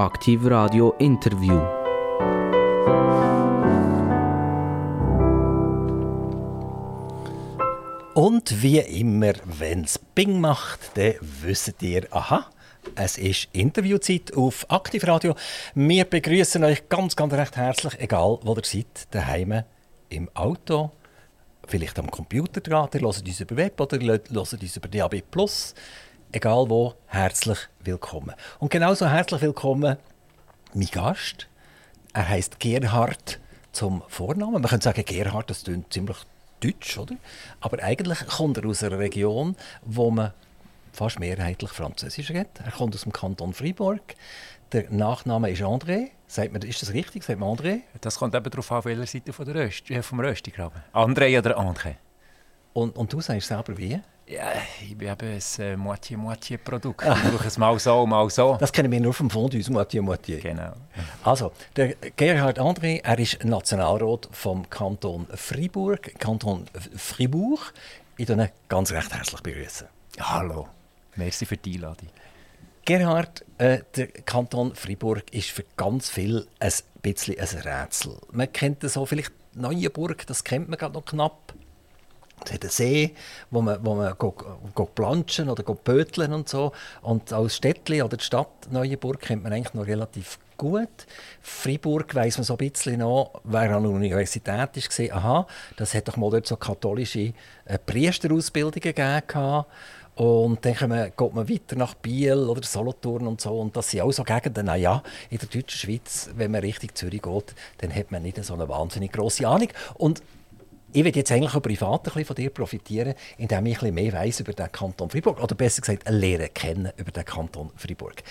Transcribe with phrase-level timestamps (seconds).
[0.00, 1.60] Aktiv Radio Interview.
[8.14, 12.46] Und wie immer, wenn es Bing macht, dann wisst ihr, aha,
[12.94, 15.34] es ist Interviewzeit auf Aktivradio.
[15.74, 19.64] Wir begrüßen euch ganz, ganz recht herzlich, egal wo ihr seid, daheim,
[20.08, 20.92] im Auto,
[21.68, 25.22] vielleicht am Computer dran, ihr hört uns über Web oder hört uns über DAB+.
[26.32, 28.36] Egal wo, herzlich willkommen.
[28.60, 29.96] Und genauso herzlich willkommen
[30.72, 31.48] mein Gast.
[32.12, 33.40] Er heißt Gerhard
[33.72, 34.62] zum Vornamen.
[34.62, 36.18] Man könnte sagen, Gerhard, das klingt ziemlich
[36.60, 37.16] deutsch, oder?
[37.60, 40.32] Aber eigentlich kommt er aus einer Region, wo man
[40.92, 42.60] fast mehrheitlich Französisch redet.
[42.64, 44.14] Er kommt aus dem Kanton Fribourg.
[44.70, 46.10] Der Nachname ist André.
[46.28, 47.24] Sagt man, ist das richtig?
[47.24, 47.80] Sagt man André?
[48.02, 50.80] Das kommt eben darauf an, auf welcher Seite von der Röst, äh, vom Röstigraben.
[50.92, 51.96] André oder André.
[52.72, 54.00] Und, und du sagst selber wie?
[54.26, 57.04] Ja, ich bin eben ein äh, Moitié-Moitié-Produkt.
[57.04, 58.56] Ich brauche es mal so, mal so.
[58.60, 60.40] Das kennen wir nur vom Fondue, Moitié-Moitié.
[60.40, 60.72] Genau.
[61.24, 67.74] Also, der Gerhard André, er ist Nationalrat vom Kanton Fribourg, Kanton Fribourg.
[68.16, 69.88] Ich begrüße ganz recht herzlich begrüßen.
[70.20, 70.68] Hallo.
[71.16, 72.08] Merci für die Einladung.
[72.84, 78.16] Gerhard, äh, der Kanton Fribourg ist für ganz viel ein bisschen ein Rätsel.
[78.30, 81.52] Man kennt so vielleicht Neuenburg, das kennt man gerade noch knapp.
[82.44, 83.14] Es hat einen See,
[83.50, 84.34] wo man, wo man go,
[84.74, 86.72] go planschen oder go pöteln und so.
[87.02, 91.06] Und als Städtli oder die Stadt Neuenburg kennt man eigentlich noch relativ gut.
[91.40, 95.46] Fribourg weiss man so ein bisschen noch, wer an der Universität ist, gesehen, aha,
[95.76, 97.32] das hat doch mal dort so katholische
[97.64, 99.64] äh, Priesterausbildungen gegeben.
[100.16, 103.58] Und dann man, geht man weiter nach Biel oder Solothurn und so.
[103.58, 107.22] Und das sind auch so Gegenden, naja, in der deutschen Schweiz, wenn man Richtung Zürich
[107.22, 109.68] geht, dann hat man nicht so eine wahnsinnig grosse Ahnung.
[109.94, 110.22] Und
[110.92, 114.12] ich will jetzt eigentlich auch privat ein bisschen von dir profitieren, indem ich ein mehr
[114.12, 115.42] weiss über den Kanton Fribourg.
[115.42, 118.22] Oder besser gesagt, lernen kennen über den Kanton Fribourg.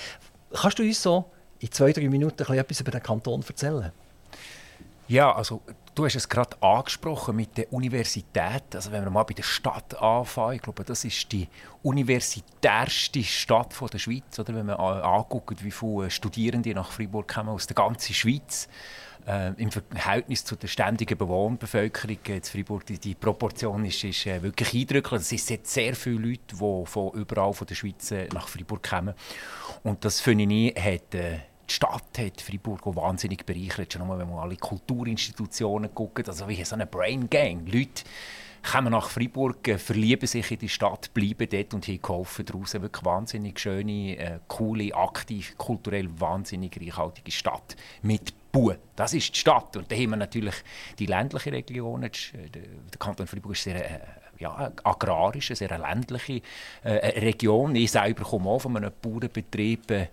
[0.53, 1.25] Kannst du uns so
[1.59, 3.91] in zwei, drei Minuten etwas über den Kanton erzählen?
[5.07, 5.61] Ja, also
[5.95, 8.75] du hast es gerade angesprochen mit der Universität.
[8.75, 11.48] Also wenn wir mal bei der Stadt anfangen, ich glaube, das ist die
[11.81, 14.37] universitärste Stadt der Schweiz.
[14.37, 18.67] Oder wenn man anguckt, wie viele Studierende nach Fribourg kommen aus der ganzen Schweiz.
[19.27, 24.41] Äh, Im Verhältnis zu der ständigen Bewohnerbevölkerung in Fribourg, die, die Proportion ist, ist äh,
[24.41, 25.31] wirklich eindrücklich.
[25.31, 29.13] Es sind sehr viele Leute, die von überall von der Schweiz äh, nach Fribourg kommen.
[29.83, 31.13] Und das, finde ich, hat...
[31.15, 33.93] Äh, die Stadt hat Freiburg auch wahnsinnig bereichert.
[33.93, 37.71] Schon einmal, wenn man alle Kulturinstitutionen guckt, also wie so eine Brain Gang.
[37.71, 38.03] Leute
[38.63, 42.73] kommen nach Freiburg, äh, verlieben sich in die Stadt, bleiben dort und haben geholfen daraus.
[42.73, 48.73] Wirklich wahnsinnig schöne, äh, coole, aktiv, kulturell wahnsinnig reichhaltige Stadt mit Bu.
[48.95, 49.77] Das ist die Stadt.
[49.77, 50.55] Und da haben wir natürlich
[50.98, 52.11] die ländlichen Regionen.
[52.33, 53.99] Der Kanton Freiburg ist sehr äh,
[54.39, 56.42] ja, agrarisch, eine sehr ländliche
[56.83, 57.76] äh, Region.
[57.76, 59.92] Ich selber komme auch von einem Bauernbetrieb.
[59.92, 60.08] Äh,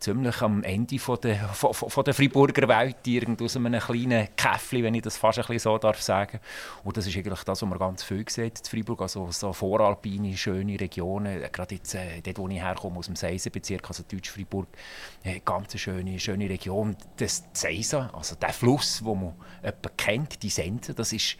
[0.00, 4.82] ziemlich am Ende von der, von, von der Freiburger Welt, irgendwo aus einem kleinen Käffli,
[4.82, 6.40] wenn ich das fast ein bisschen so darf sagen.
[6.82, 10.36] Und das ist eigentlich das, was man ganz viel sieht in Freiburg, also so voralpine,
[10.36, 14.68] schöne Regionen, gerade jetzt, äh, dort, wo ich herkomme, aus dem Seisenbezirk, also Deutsch-Freiburg,
[15.22, 16.96] äh, ganz schöne, schöne Region.
[17.18, 19.34] Das Seisen, also der Fluss, den man
[19.96, 21.36] kennt, die Sense, das ist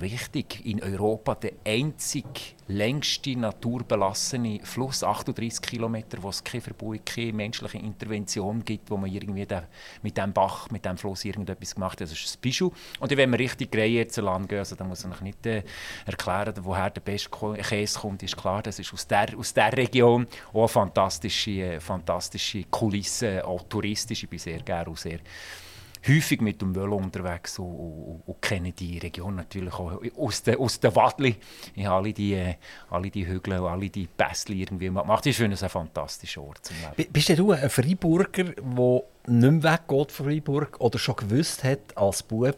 [0.00, 7.32] wichtig, in Europa der einzig längste naturbelassene Fluss, 38 Kilometer, wo es keine Verbeugung, keine
[7.32, 9.64] menschliche Intervention gibt, wo man irgendwie da,
[10.02, 12.02] mit dem Bach, mit dem Fluss irgendetwas gemacht hat.
[12.02, 12.72] Das ist das Bischof.
[13.00, 15.62] Und wenn man richtig Greyerzenland gehen, also, dann muss man nicht äh,
[16.06, 20.26] erklären, woher der beste Käse kommt, ist klar, das ist aus der, aus der Region.
[20.52, 25.20] Auch eine fantastische, äh, fantastische Kulisse, auch touristisch, ich bin sehr gerne auch sehr
[26.06, 30.58] häufig mit dem Velo unterwegs und, und, und kenne die Region natürlich auch aus der,
[30.58, 31.36] aus der Wadli.
[31.74, 32.54] Ich habe alle die, äh,
[32.90, 35.26] alle die Hügel und alle die Pässchen irgendwie gemacht.
[35.26, 37.12] Das ist ein fantastischer Ort zum Leben.
[37.12, 42.22] Bist du ein Freiburger, der nicht mehr weggeht von Freiburg oder schon gewusst hat als
[42.22, 42.56] Bub,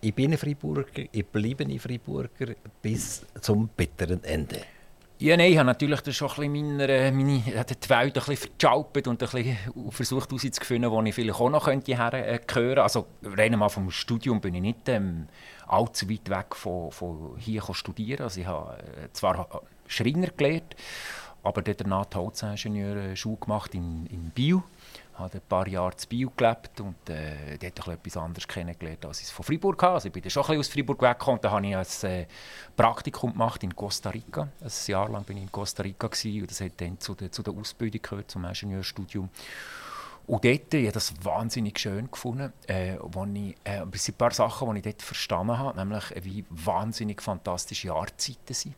[0.00, 4.60] ich bin ein Freiburger, ich bleibe ein Freiburger bis zum bitteren Ende?
[5.20, 8.52] Ja, nein, ich habe natürlich das schon ein bisschen meine, meine die Welt ein bisschen
[9.08, 13.68] und ein bisschen versucht herauszufinden, wo ich vielleicht auch noch könnte hergehören Also rein mal
[13.68, 15.26] vom Studium bin ich nicht ähm,
[15.66, 18.22] allzu weit weg von, von hier studieren.
[18.22, 20.76] Also ich habe äh, zwar Schreiner gelernt,
[21.42, 24.62] aber danach Holzingenieur-Schule gemacht in, in Biel
[25.18, 29.26] habe ein paar Jahre in Bio gelebt und äh, dort etwas anderes kennengelernt, als ich
[29.26, 29.94] es von Freiburg hatte.
[29.94, 31.40] Also ich bin dann schon ein aus Freiburg weggekommen.
[31.40, 32.26] Da habe ich ein äh,
[32.76, 34.48] Praktikum gemacht in Costa Rica.
[34.60, 37.32] Ein Jahr lang bin ich in Costa Rica gewesen, und das hat dann zu der,
[37.32, 39.28] zu der Ausbildung gehört, zum Ingenieurstudium.
[40.26, 42.52] Und dort habe ich das wahnsinnig schön gefunden.
[42.66, 47.22] Äh, wo ich, äh, ein paar Sachen, die ich dort verstanden habe, nämlich wie wahnsinnig
[47.22, 48.74] fantastische Jahrzeiten sind.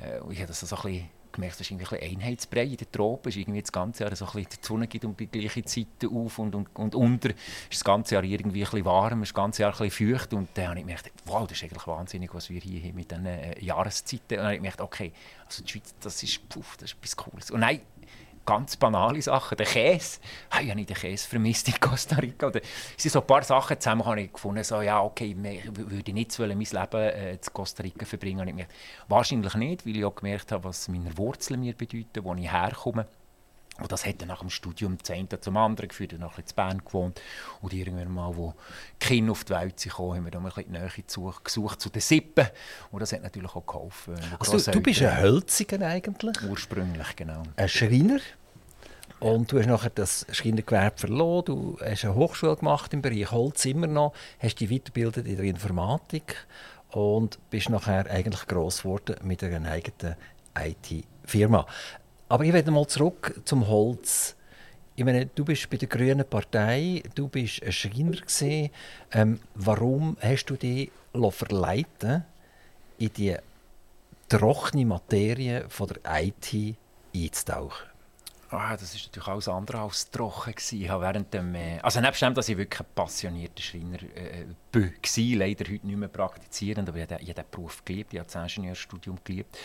[0.00, 2.90] Äh, ich habe das so ein bisschen gemerkt, es ist irgendwie ein Einheitsbrei in den
[2.90, 3.28] Tropen.
[3.28, 5.86] Ist irgendwie das ganze Jahr so ein bisschen, die Sonne geht um die gleiche Zeit
[6.10, 7.30] auf und, und, und unter.
[7.30, 7.38] ist
[7.70, 10.32] das ganze Jahr irgendwie ein bisschen warm, das ganze Jahr ein bisschen feucht.
[10.34, 13.26] Und dann habe ich gemerkt, wow, das ist eigentlich wahnsinnig, was wir hier mit diesen
[13.26, 14.22] äh, Jahreszeiten.
[14.22, 15.12] Und dann habe ich gemerkt, okay,
[15.46, 17.50] also die Schweiz, das ist, puff, das ist etwas Cooles.
[17.50, 17.80] Und nein,
[18.44, 19.56] ganz banale Sachen.
[19.56, 20.20] Der Käse,
[20.60, 22.48] ich habe den Käse vermisst in Costa Rica.
[22.48, 25.76] Oder, es sind so ein paar Sachen zusammen, habe ich gefunden, so, ja, okay, ich
[25.76, 28.66] würde nicht wollen, mein Leben äh, in Costa Rica verbringen.
[29.08, 33.06] wahrscheinlich nicht, weil ich auch gemerkt habe, was meine Wurzeln mir bedeuten, wo ich herkomme.
[33.80, 36.12] Und das hat dann nach dem Studium das eine zum anderen geführt.
[36.12, 37.20] Ich habe in Bern gewohnt.
[37.60, 38.54] Und irgendwann mal, wo
[38.98, 41.88] Kinder auf die Welt sind, haben wir dann ein bisschen die Nähe gesucht, gesucht zu
[41.88, 42.46] den Sippen.
[42.90, 44.14] Und das hat natürlich auch geholfen.
[44.38, 46.36] Also du, du bist ein Hölziger eigentlich?
[46.48, 47.42] Ursprünglich, genau.
[47.56, 48.20] Ein Schreiner?
[49.20, 53.66] Und du hast nachher das Schreinergewerbe verloren, du hast eine Hochschule gemacht im Bereich Holz
[53.66, 56.46] immer noch, hast dich weitergebildet in der Informatik
[56.90, 60.16] und bist nachher eigentlich gross geworden mit einer eigenen
[60.58, 61.66] IT-Firma.
[62.30, 64.36] Aber ich werde mal zurück zum Holz.
[64.94, 68.70] Ich meine, du bist bei der Grünen Partei, du bist ein Schreiner.
[69.10, 72.24] Ähm, warum hast du dich verleiten
[72.98, 73.36] in die
[74.28, 76.76] trockene Materie von der IT
[77.12, 77.88] einzutauchen?
[78.50, 80.54] Ah, das war natürlich alles andere als trocken.
[80.88, 85.36] Habe während dem, äh, also nebst dem, dass ich wirklich ein passionierter Schreiner äh, war,
[85.36, 89.18] leider heute nicht mehr praktizierend, aber ich habe, den Beruf geliebt, ich habe das Ingenieurstudium
[89.24, 89.58] geliebt.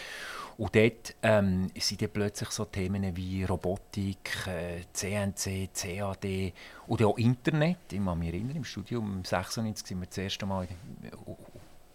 [0.57, 6.53] Und dort ähm, sind dann plötzlich so Themen wie Robotik, äh, CNC, CAD
[6.87, 7.77] oder auch Internet.
[7.91, 10.67] Ich kann mich erinnern, im Studium 96 sind wir das erste Mal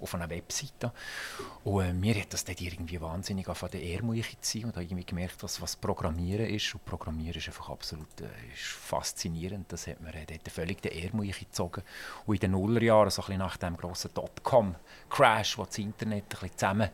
[0.01, 0.93] auf einer Webseite.
[1.65, 5.05] Und äh, mir hat das dort irgendwie wahnsinnig auf der Ärmliche zu und habe irgendwie
[5.05, 6.75] gemerkt, was, was Programmieren ist.
[6.75, 8.25] Und Programmieren ist einfach absolut äh,
[8.55, 9.73] ist faszinierend.
[9.73, 11.83] Das hat mir äh, dort völlig den Ärmliche gezogen.
[12.27, 16.29] Und in den Nullerjahren, so ein bisschen nach dem grossen Dotcom-Crash, wo das Internet ein
[16.29, 16.91] bisschen zusammen...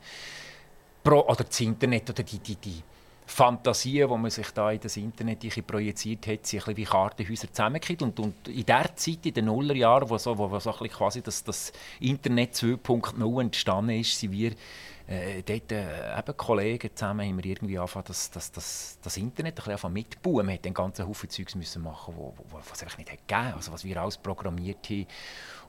[1.07, 2.83] Pro, oder das Internet oder die, die, die
[3.27, 8.03] Fantasien, die man sich da in das Internet projiziert hat, ein wie Kartenhäuser zusammengekippt.
[8.03, 12.55] Und, in der Zeit, in den Nullerjahren, wo so, wo so quasi das, das Internet
[12.55, 14.53] 2.0 entstanden ist, sind wir
[15.09, 19.61] äh, dort äh, eben Kollegen zusammen haben wir irgendwie angefangen, das, das, das, das Internet
[19.61, 20.39] ein bisschen mitbauen.
[20.39, 23.55] Wir mussten den ganzen Haufen Zeugs machen, wo, wo, was es nicht gegeben hat.
[23.55, 25.07] Also was wir alles programmiert haben,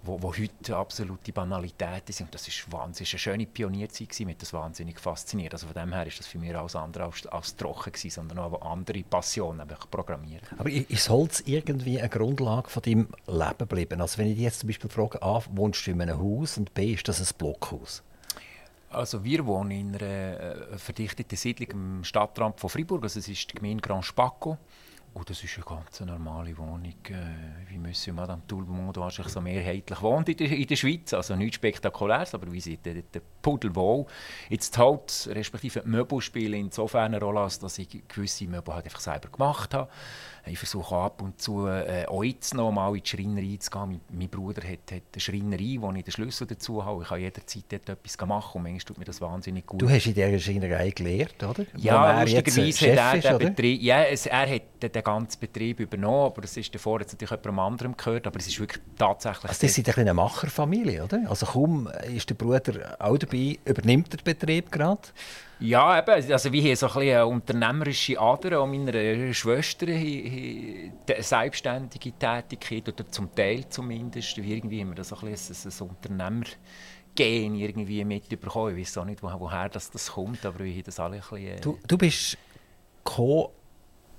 [0.07, 2.33] wo, wo heute absolute Banalitäten sind.
[2.33, 5.53] Das ist wahnsinnig eine schöne Pionierzeit gewesen, mich das wahnsinnig fasziniert.
[5.53, 8.39] Also von dem her ist das für mich alles andere als, als trocken gewesen, sondern
[8.39, 10.47] auch eine andere Passion, nämlich Programmieren.
[10.57, 14.01] Aber ist Holz irgendwie eine Grundlage von deinem Leben geblieben?
[14.01, 16.73] Also wenn ich dich jetzt zum Beispiel frage, A, wohnst du in einem Haus und
[16.73, 18.03] B, ist das ein Blockhaus?
[18.89, 23.03] Also wir wohnen in einer äh, verdichteten Siedlung im Stadtrand von Fribourg.
[23.03, 24.57] Also es ist die Gemeinde Grand Spaco.
[25.13, 30.01] Und das ist eine ganz normale Wohnung, äh, wie Monsieur Madame Tout wahrscheinlich so mehrheitlich
[30.01, 31.13] wohnt in der, in der Schweiz.
[31.13, 34.05] Also nichts Spektakuläres, aber wie sieht der, der Pudelwohl.
[34.49, 36.21] Jetzt halt, respektive die Möbel
[36.53, 39.89] insofern eine Rolle, dass ich gewisse Möbel halt einfach selber gemacht habe.
[40.49, 43.89] Ich versuche ab und zu äh, jetzt noch mal in die Schreinerei zu gehen.
[43.89, 47.03] Mein, mein Bruder hat, hat eine Schreinerei, wo ich den Schlüssel dazu habe.
[47.03, 49.81] Ich kann jederzeit dort etwas machen und manchmal tut mir das wahnsinnig gut.
[49.81, 51.65] Du hast in dieser Schreinerei gelernt, oder?
[51.75, 56.41] Ja, lustigerweise hat er den Betrieb, ja, es, er hat den ganzen Betrieb übernommen, aber
[56.41, 59.49] das ist davor jetzt natürlich jemandem anderem gehört, aber es ist wirklich tatsächlich...
[59.49, 61.29] Also das ist eine Macherfamilie, oder?
[61.29, 65.01] Also kaum ist der Bruder auch dabei, übernimmt der Betrieb gerade?
[65.59, 66.31] Ja, eben.
[66.31, 68.59] Also wir haben so ein bisschen eine unternehmerische Ader.
[68.59, 74.37] Auch meine Schwestern haben eine selbstständige Tätigkeit, oder zum Teil zumindest.
[74.37, 75.71] Irgendwie haben wir das so ein, bisschen
[76.21, 76.43] ein,
[77.17, 78.77] Unternehmergehen irgendwie mitbekommen.
[78.77, 81.47] Ich weiß auch nicht, woher das, das kommt, aber wir haben das alle ein bisschen...
[81.47, 82.37] Äh du, du bist
[83.03, 83.51] Co-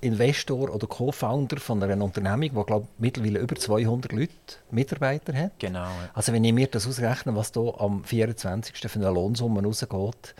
[0.01, 4.31] Investor oder Co-Founder von einer Unternehmung, die glaube mittlerweile über 200 Leute,
[4.71, 5.59] Mitarbeiter hat.
[5.59, 5.83] Genau.
[5.83, 6.09] Ja.
[6.13, 8.77] Also wenn ich mir das ausrechne, was da am 24.
[8.89, 10.35] für eine Lohnsumme rausgeht,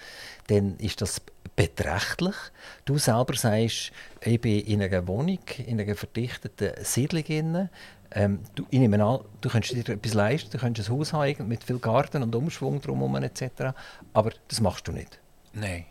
[0.50, 1.22] dann ist das
[1.56, 2.36] beträchtlich.
[2.86, 3.92] Du selber sagst,
[4.22, 7.70] ich bin in einer Wohnung, in einer verdichteten Siedlung.
[8.12, 11.48] Ähm, du, ich nehme an, du könntest dir etwas leisten, du könntest ein Haus haben
[11.48, 13.76] mit viel Garten und Umschwung drumherum etc.
[14.14, 15.20] Aber das machst du nicht.
[15.54, 15.86] Nein.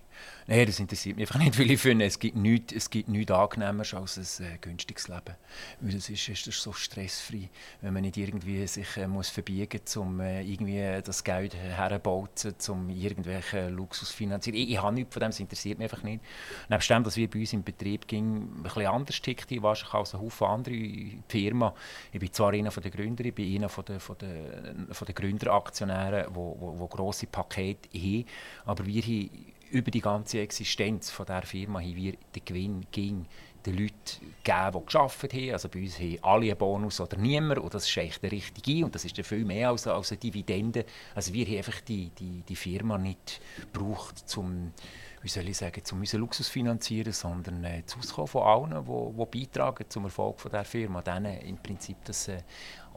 [0.50, 3.31] Nein, das interessiert mich einfach nicht, weil ich finde, es gibt nichts, es gibt nichts
[3.31, 5.37] angenehmer als ein äh, günstiges Leben.
[5.81, 7.50] Weil das ist, ist so stressfrei,
[7.83, 12.31] wenn man nicht irgendwie sich äh, muss verbiegen muss, um äh, irgendwie das Geld herzubauen,
[12.69, 14.57] um irgendwelche Luxus zu finanzieren.
[14.57, 16.25] Ich, ich habe nichts von dem, das interessiert mich einfach nicht.
[16.71, 20.14] Nebst dem, dass wir bei uns im Betrieb ging, ein bisschen anders tickt, wahrscheinlich als
[20.14, 21.73] ein Haufen andere Firmen.
[22.11, 26.26] Ich bin zwar einer der Gründer, ich bin einer der, von der, von der Gründeraktionäre,
[26.31, 28.25] die grosse Pakete haben,
[28.64, 29.31] aber wir haben
[29.70, 33.26] über die ganze Existenz von der Firma haben wir den Gewinn ging
[33.66, 35.52] den Leuten gegeben, die gearbeitet haben.
[35.52, 38.84] Also bei uns haben alle einen Bonus oder niemand und das ist echt der richtige
[38.84, 40.84] und das ist viel mehr als, als eine Dividende.
[41.14, 43.40] Also wir haben einfach die, die, die Firma nicht
[43.72, 44.72] gebraucht, um
[45.20, 49.38] wie soll ich sagen, zum unseren Luxus finanzieren, sondern äh, das Auskommen von allen, die
[49.40, 52.42] beitragen zum Erfolg von der Firma, denen im Prinzip das, äh,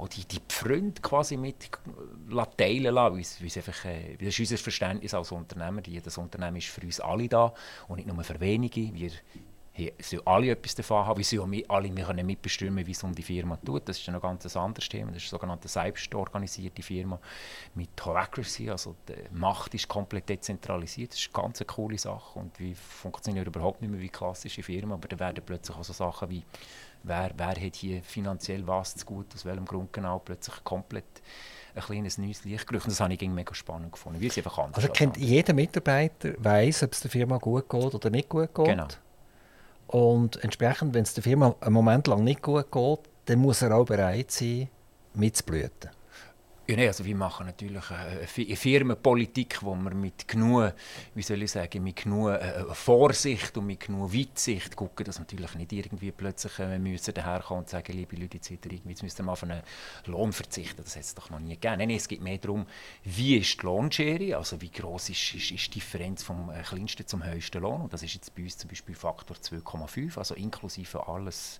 [0.02, 1.70] auch die, die Pfründe quasi mit
[2.58, 6.68] teilen lassen, wie, wie einfach, äh, das ist unser Verständnis als Unternehmer, das Unternehmen ist
[6.68, 7.54] für uns alle da
[7.88, 8.94] und nicht nur für wenige.
[8.94, 9.12] Wir
[10.00, 13.16] sollen alle etwas davon haben, wie sollen wir alle wir können mitbestimmen, wie es um
[13.16, 13.88] die Firma tut.
[13.88, 15.12] Das ist ein ganz anderes Thema.
[15.12, 17.20] Das ist eine sogenannte selbstorganisierte Firma
[17.76, 21.14] mit Holacracy, also die Macht ist komplett dezentralisiert.
[21.14, 24.92] Das ist eine ganz coole Sache und wir funktionieren überhaupt nicht mehr wie klassische Firmen,
[24.92, 26.44] aber da werden plötzlich auch so Sachen wie
[27.04, 31.06] wer, wer hat hier finanziell was zu gut, aus welchem Grund genau, plötzlich komplett
[31.76, 32.88] ein kleines neues Licht gerücht.
[32.88, 36.84] das habe ich mega spannend gefunden, wie es einfach anders Also kennt jeder Mitarbeiter, weiß,
[36.84, 38.66] ob es der Firma gut geht oder nicht gut geht?
[38.66, 38.88] Genau.
[39.88, 43.76] Und entsprechend, wenn es der Firma einen Moment lang nicht gut geht, dann muss er
[43.76, 44.70] auch bereit sein,
[45.14, 45.90] mitzublüten.
[46.68, 50.74] Ja, nee, also wir machen natürlich eine Firmenpolitik, wo wir mit genug,
[51.16, 55.56] wie soll ich sagen, mit genug äh, Vorsicht und mit genug Weitsicht gucken, dass natürlich
[55.56, 59.32] nicht irgendwie plötzlich äh, müssen daherkommen und sagen, liebe Leute, jetzt, jetzt müsst ihr mal
[59.32, 59.64] auf einen
[60.06, 60.84] Lohn verzichten.
[60.84, 61.80] Das hat es doch noch nie gegeben.
[61.80, 62.68] Nein, es geht mehr darum,
[63.04, 67.08] wie ist die Lohnschere, also wie groß ist, ist, ist, die Differenz vom äh, kleinsten
[67.08, 67.82] zum höchsten Lohn.
[67.82, 71.60] Und das ist jetzt bei uns zum Beispiel Faktor 2,5, also inklusive alles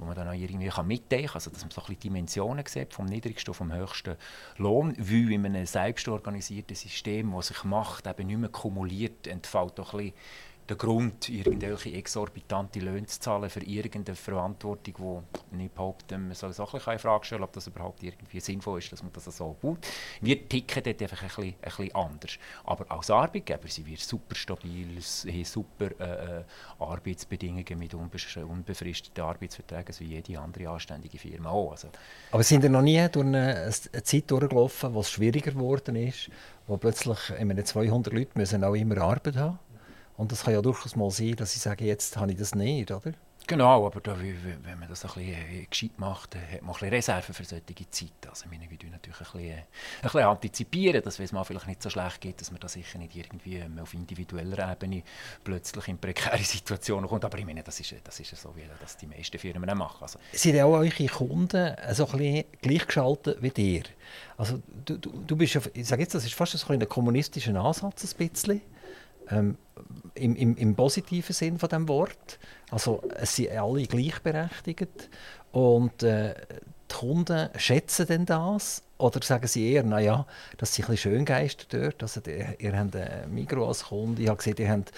[0.00, 2.64] wo man dann auch irgendwie kann mitteilen kann, also dass man so ein bisschen Dimensionen
[2.66, 4.16] sieht, vom niedrigsten vom höchsten
[4.56, 9.94] Lohn, weil in einem selbstorganisierten System, das sich macht, eben nicht mehr kumuliert, entfällt doch
[9.94, 10.14] ein bisschen
[10.70, 16.50] der Grund, irgendwelche exorbitante Löhne zu zahlen für irgendeine Verantwortung, die nicht behaupte, man soll
[16.50, 19.78] es in Frage stellen, ob das überhaupt irgendwie sinnvoll ist, dass man das so baut.
[20.20, 22.38] Wir ticken dort einfach ein bisschen, ein bisschen anders.
[22.64, 26.44] Aber als Arbeitgeber sind wir super stabil, haben super äh, äh
[26.78, 31.72] Arbeitsbedingungen mit unbefristeten Arbeitsverträgen, so wie jede andere anständige Firma auch.
[31.72, 31.88] Also,
[32.30, 36.30] Aber sind ihr noch nie durch eine, eine Zeit durchgelaufen, wo es schwieriger geworden ist,
[36.68, 39.58] wo plötzlich meine, 200 Leute müssen auch immer Arbeit haben
[40.20, 42.90] und es kann ja durchaus mal sein, dass ich sage, jetzt habe ich das nicht,
[42.90, 43.12] oder?
[43.46, 46.88] Genau, aber da, wenn man das ein bisschen äh, gescheit macht, hat man ein bisschen
[46.90, 48.28] Reserven für solche Zeit.
[48.28, 49.64] Also wir natürlich ein bisschen, äh, ein
[50.02, 52.98] bisschen antizipieren, dass wenn es mal vielleicht nicht so schlecht geht, dass man da sicher
[52.98, 55.02] nicht irgendwie ähm, auf individueller Ebene
[55.42, 57.24] plötzlich in prekäre Situationen kommt.
[57.24, 60.02] Aber ich meine, das ist, das ist so, wie das die meisten Firmen machen.
[60.02, 63.82] Also, Sind auch eure Kunden so ein bisschen gleichgeschaltet wie dir?
[64.36, 68.04] Also du, du, du bist, ich sage jetzt, das ist fast ein, ein kommunistischer Ansatz,
[68.04, 68.60] ein bisschen.
[69.30, 69.56] Ähm,
[70.14, 72.38] im, im, im, positiven Sinn von dem Wort.
[72.70, 75.08] Also es sind alle gleichberechtigt
[75.52, 76.34] und äh,
[76.90, 80.26] die Kunden schätzen denn das oder sagen sie eher, naja,
[80.58, 82.02] das sind ein bisschen Schöngeister dort.
[82.02, 84.92] Also, ihr habt ein Migros als Kunde, ich habe gesehen, ihr habt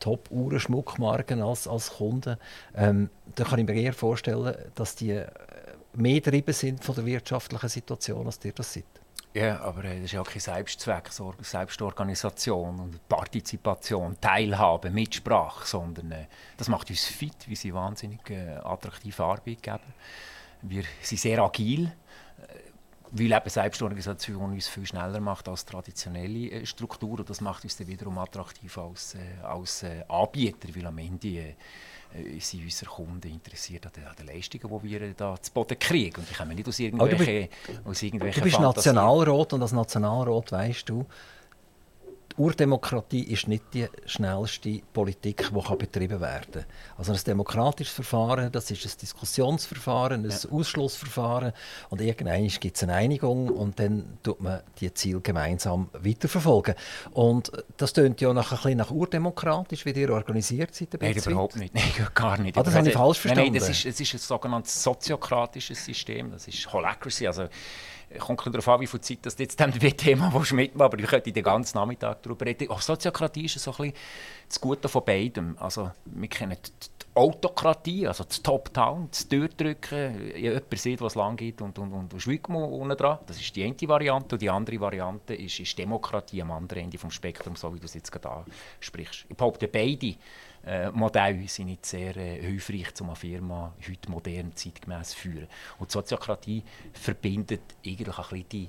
[0.00, 2.36] Top-Uhrenschmuckmarken als, als Kunden.
[2.74, 5.26] Ähm, da kann ich mir eher vorstellen, dass die äh,
[5.94, 8.84] mehr getrieben sind von der wirtschaftlichen Situation, als ihr das seid.
[9.36, 11.10] Ja, aber äh, das ist ja kein Selbstzweck,
[11.42, 16.24] Selbstorganisation und Partizipation, Teilhabe, Mitsprache, sondern äh,
[16.56, 19.80] das macht uns fit, wir sind wahnsinnig äh, attraktive Arbeitgeber.
[20.62, 21.92] Wir sind sehr agil,
[23.18, 27.24] weil eben Selbstorganisation uns viel schneller macht als traditionelle äh, Strukturen.
[27.24, 31.54] Das macht uns dann wiederum attraktiv als, äh, als Anbieter, weil am Ende
[32.14, 35.78] äh, sind unsere Kunden interessiert an den, an den Leistungen, die wir da zu Boden
[35.78, 36.20] kriegen.
[36.20, 37.48] Und die kommen nicht aus irgendwelchen,
[37.84, 38.60] aus irgendwelchen Du bist.
[38.60, 41.06] Nationalrat und als Nationalrat weißt du,
[42.38, 46.64] Urdemokratie ist nicht die schnellste Politik, die betrieben werden kann.
[46.98, 50.50] Also ein demokratisches Verfahren, das ist ein Diskussionsverfahren, ein ja.
[50.50, 51.52] Ausschlussverfahren
[51.88, 56.74] und irgendwann gibt es eine Einigung und dann tut man die Ziele gemeinsam weiterverfolgen.
[57.12, 60.94] Und das klingt ja nach, ein bisschen nach urdemokratisch, wie ihr organisiert seid.
[61.00, 61.74] Nein, überhaupt nicht.
[61.74, 62.58] Nein, gar nicht.
[62.58, 63.52] Ah, das habe ich falsch verstanden.
[63.52, 67.48] Nein, nein das, ist, das ist ein sogenanntes soziokratisches System, das ist Holacracy, also
[68.18, 71.42] kommt darauf an, wie viel Zeit das jetzt dem Thema mitmachen aber ich könnte den
[71.42, 72.70] ganzen Nachmittag darüber reden.
[72.70, 73.94] Auch Soziokratie ist so ein bisschen
[74.48, 75.56] das Gute von beidem.
[75.58, 80.36] Also, wir kennen die Autokratie, also das Top-Down, das Durchdrücken.
[80.36, 83.18] Jemand sieht, was lang geht und, und, und, und schweigt unten dran.
[83.26, 84.34] Das ist die eine Variante.
[84.36, 87.86] Und die andere Variante ist, ist Demokratie am anderen Ende des Spektrums, so wie du
[87.86, 88.44] es jetzt gerade
[88.78, 89.26] ansprichst.
[89.28, 90.14] Ich behaupte, beide
[90.66, 95.46] äh, Modelle sind nicht sehr äh, hilfreich, um eine Firma heute modern, zeitgemäß zu führen.
[95.78, 98.68] Und die Soziokratie verbindet eigentlich ein bisschen die,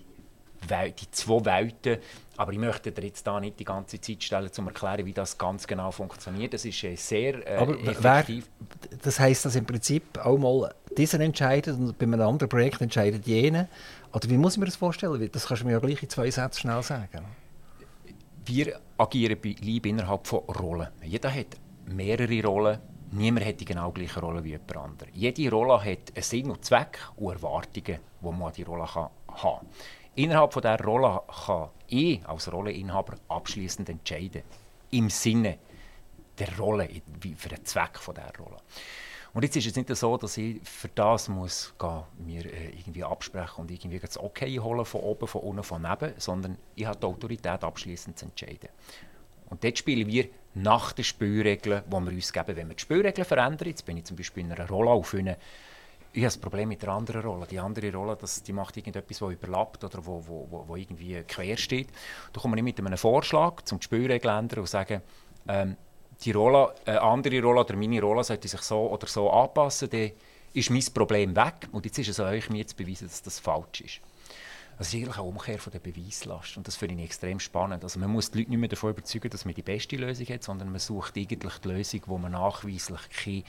[0.69, 1.97] die zwei Welten.
[2.37, 5.13] Aber ich möchte dir jetzt da nicht die ganze Zeit stellen, um zu erklären, wie
[5.13, 6.53] das ganz genau funktioniert.
[6.53, 8.47] Das ist äh, sehr äh, Aber effektiv.
[8.89, 12.79] Wer, das heisst, dass im Prinzip auch mal dieser entscheidet und bei einem anderen Projekt
[12.79, 13.69] entscheidet jene.
[14.13, 15.29] Oder wie muss ich mir das vorstellen?
[15.31, 17.25] Das kannst du mir ja gleich in zwei Sätzen schnell sagen.
[18.45, 20.87] Wir agieren bei Liebe innerhalb von Rollen.
[21.03, 22.79] Jeder hat mehrere Rollen.
[23.11, 25.13] Niemand hat die genau gleiche Rolle wie jemand anderes.
[25.13, 29.11] Jede Rolle hat einen Sinn und Zweck und Erwartungen, die man an die Rolle haben
[29.41, 29.65] kann.
[30.15, 34.43] Innerhalb dieser Rolle kann ich als Rolleninhaber abschließend entscheiden.
[34.91, 35.57] Im Sinne
[36.37, 36.89] der Rolle,
[37.35, 38.57] für den Zweck dieser Rolle.
[39.33, 43.03] Und jetzt ist es nicht so, dass ich für das muss gehen, mir äh, irgendwie
[43.03, 46.97] absprechen und irgendwie das Okay holen von oben, von unten, von neben, sondern ich habe
[46.97, 48.69] die Autorität abschließend zu entscheiden.
[49.49, 50.27] Und dort spielen wir
[50.61, 52.55] nach den Spielregeln, die wir uns geben.
[52.55, 55.37] Wenn wir die Spielregeln verändern, jetzt bin ich zum Beispiel in einer Rolle auf eine
[56.13, 57.45] ich habe ein Problem mit der anderen Rolle.
[57.45, 61.21] Die andere Rolle, das, die macht irgendetwas, das überlappt oder wo, wo, wo, wo irgendwie
[61.27, 61.89] quer steht.
[62.33, 65.01] Da komme ich mit einem Vorschlag zum Spielregeln ändern und sagen,
[65.47, 65.77] ähm,
[66.23, 70.11] die Rolle, eine andere Rolle oder meine Rolle sollte sich so oder so anpassen, dann
[70.53, 71.67] ist mein Problem weg.
[71.71, 73.99] Und jetzt ist es an euch, mir zu beweisen, dass das falsch ist.
[74.77, 77.83] Das ist eigentlich eine Umkehr von der Beweislast und das finde ich extrem spannend.
[77.83, 80.43] Also man muss die Leute nicht mehr davon überzeugen, dass man die beste Lösung hat,
[80.43, 83.43] sondern man sucht eigentlich die Lösung, wo man nachweislich keine,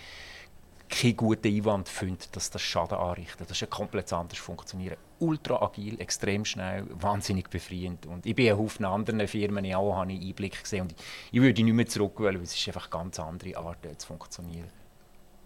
[0.88, 3.50] keinen guten Einwand findet, dass das Schaden anrichtet.
[3.50, 4.97] Das ist ein komplett anders funktionieren.
[5.18, 8.06] Ultra agil, extrem schnell, wahnsinnig befreiend.
[8.06, 10.99] Und ich bin in Haufen anderen Firmen auch habe ich Einblick gesehen und ich,
[11.32, 14.77] ich würde nicht mehr zurück, weil es ist einfach eine ganz andere Art zu funktionieren.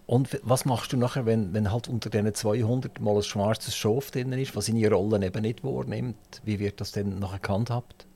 [0.06, 4.10] Und was machst du nachher, wenn, wenn halt unter diesen 200 mal ein schwarzes Schaf
[4.10, 6.42] drin ist, was seine Rollen eben nicht wahrnimmt?
[6.44, 8.06] Wie wird das dann nachher gehandhabt?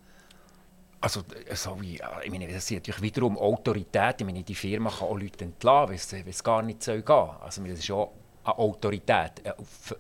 [1.01, 1.23] Also,
[1.55, 4.17] so wie, ich meine, das ist natürlich wiederum Autorität.
[4.19, 7.63] Ich meine, die Firma kann auch Leute entlassen, wenn es gar nicht soll gehen Also,
[7.63, 8.11] das ist auch
[8.43, 9.43] eine Autorität,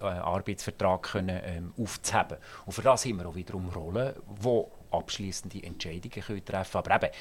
[0.00, 2.38] einen Arbeitsvertrag können, ähm, aufzuheben.
[2.64, 4.14] Und für das haben wir auch wiederum Rollen,
[4.44, 6.92] die abschließende Entscheidungen können treffen können.
[6.94, 7.14] Aber eben,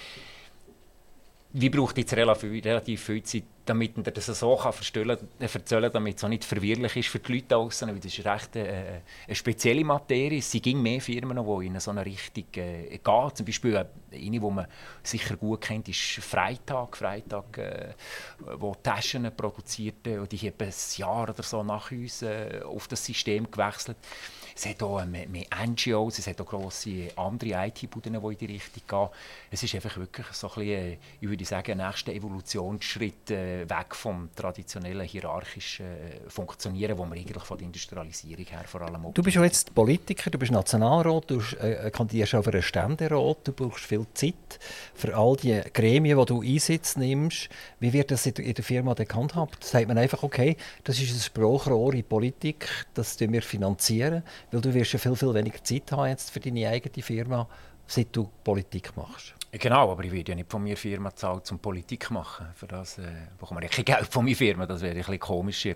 [1.58, 6.18] wie braucht jetzt relativ viel Zeit, damit er das so kann verstellen, äh, erzählen damit
[6.18, 9.02] es auch nicht verwirrlich ist für die Leute außen, weil das ist recht eine, äh,
[9.26, 10.40] eine spezielle Materie.
[10.40, 13.32] Es gibt mehr Firmen, die in so eine Richtung äh, gehen.
[13.34, 14.68] Zum Beispiel eine, die man
[15.02, 16.98] sicher gut kennt, ist Freitag.
[16.98, 17.94] Freitag, äh,
[18.58, 23.06] wo Taschen produziert, und die haben ein Jahr oder so nach uns äh, auf das
[23.06, 23.98] System gewechselt.
[24.58, 28.46] Es hat auch mehr, mehr NGOs, es hat auch grosse andere IT-Buden, die in die
[28.46, 29.10] Richtung gehen.
[29.52, 33.94] Es ist einfach wirklich so ein bisschen, ich würde sagen, ein nächster Evolutionsschritt äh, weg
[33.94, 39.22] vom traditionellen hierarchischen äh, Funktionieren, wo wir eigentlich von der Industrialisierung her vor allem Du
[39.22, 43.52] bist ja jetzt Politiker, du bist Nationalrat, du äh, kandidierst auch für einen Ständerat, du
[43.52, 44.60] brauchst viel Zeit
[44.94, 47.50] für all die Gremien, die du Einsitz nimmst.
[47.82, 49.66] Wie wird das in der Firma gehandhabt?
[49.66, 54.74] Sagt man einfach, okay, das ist ein Sprachrohr in Politik, das wir finanzieren weil du
[54.74, 57.48] wirst ja viel, viel weniger Zeit haben jetzt für deine eigene Firma,
[57.88, 59.36] seit du Politik machst.
[59.58, 62.48] Genau, aber ich werde ja nicht von mir Firma zahlt zum Politik machen.
[62.56, 63.04] Für das äh,
[63.40, 64.66] bekommt man ja kein Geld von meiner Firma.
[64.66, 65.20] Das wäre ein, ein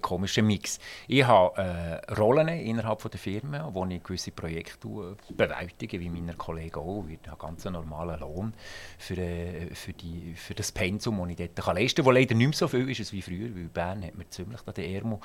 [0.01, 0.79] komischer, Mix.
[1.07, 6.79] Ich habe äh, Rollen innerhalb der Firma, wo ich gewisse Projekte bewältige, wie meine Kollegen
[6.79, 7.05] auch.
[7.07, 8.53] Ich habe ganz einen normalen Lohn
[8.97, 12.13] für, äh, für, die, für das Pensum, das ich dort kann leisten kann.
[12.13, 14.93] Das leider nicht mehr so viel ist wie früher, weil Bern hat mir ziemlich den
[14.93, 15.21] Ermo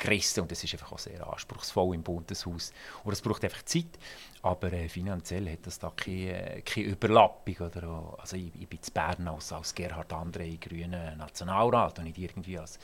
[0.00, 2.72] gerissen und das ist einfach auch sehr anspruchsvoll im Bundeshaus.
[3.04, 3.98] Und es braucht einfach Zeit.
[4.42, 7.56] Aber äh, finanziell hat das da keine, äh, keine Überlappung.
[7.60, 12.18] Oder, also ich, ich bin zu Bern als, als Gerhard André grüner Nationalrat und nicht
[12.18, 12.78] irgendwie als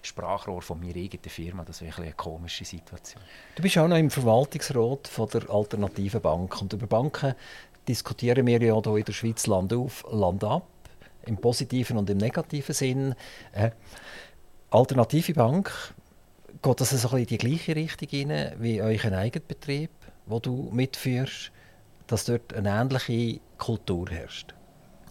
[0.00, 1.64] Sprachrohr von meiner eigenen Firma.
[1.64, 3.22] Das wäre eine komische Situation.
[3.54, 6.62] Du bist auch noch im Verwaltungsrat von der Alternativen Bank.
[6.62, 7.34] Und über Banken
[7.86, 10.66] diskutieren wir ja hier in der Schweiz Land auf, Land ab.
[11.24, 13.14] Im positiven und im negativen Sinn.
[13.52, 13.70] Äh,
[14.70, 15.70] Alternative Bank,
[16.62, 19.90] geht das so in die gleiche Richtung rein wie euch ein Eigenbetrieb?
[20.26, 21.50] wo du mitführst,
[22.06, 24.54] dass dort eine ähnliche Kultur herrscht?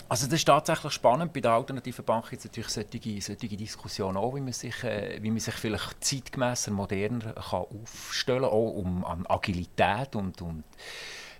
[0.10, 1.32] Also das ist tatsächlich spannend.
[1.32, 5.20] Bei der alternativen Bank gibt es natürlich solche, solche Diskussionen auch, wie man, sich, äh,
[5.22, 10.66] wie man sich vielleicht zeitgemäßer, moderner kann aufstellen kann, auch um an Agilität und, und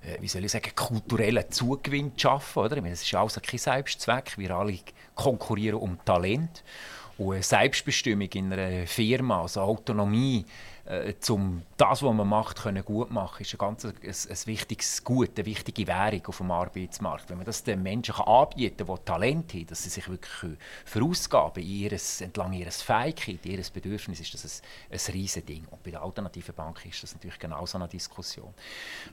[0.04, 2.60] äh, wie soll ich sagen, kulturellen Zugewinn zu schaffen.
[2.60, 2.78] Oder?
[2.78, 4.38] Ich meine, es ist also kein Selbstzweck.
[4.38, 4.80] Wir alle
[5.16, 6.64] konkurrieren um Talent.
[7.22, 10.44] Und Selbstbestimmung in einer Firma, also Autonomie,
[10.86, 15.04] äh, um das, was man macht, können gut machen, ist ein ganz ein, ein wichtiges
[15.04, 17.30] Gut, eine wichtige Währung auf dem Arbeitsmarkt.
[17.30, 20.58] Wenn man das den Menschen kann anbieten kann, die Talent haben, dass sie sich wirklich
[20.86, 25.66] verausgaben ihres, entlang ihrer Fähigkeit, ihres Bedürfnis, ist das ein, ein riesiges Ding.
[25.70, 28.54] Und bei der alternativen Bank ist das natürlich genau so eine Diskussion.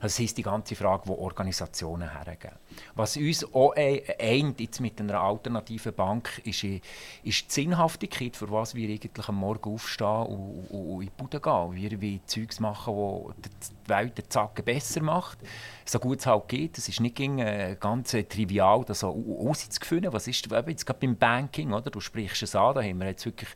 [0.01, 2.55] Das heisst, die ganze Frage, wo Organisationen hergehen.
[2.95, 6.83] Was uns auch eint jetzt mit einer alternativen Bank, ist, ist
[7.23, 11.39] die Sinnhaftigkeit, für was wir eigentlich am Morgen aufstehen und, und, und in die Bude
[11.39, 15.39] gehen wir wollen Zeugs machen, die die Welt den Zacken besser macht.
[15.85, 16.77] So gut es halt geht.
[16.77, 20.13] Es ist nicht äh, ganz äh, trivial, das so auszufinden.
[20.13, 21.89] Was ist jetzt gerade beim Banking, oder?
[21.89, 23.49] Du sprichst es an, da haben wir jetzt wirklich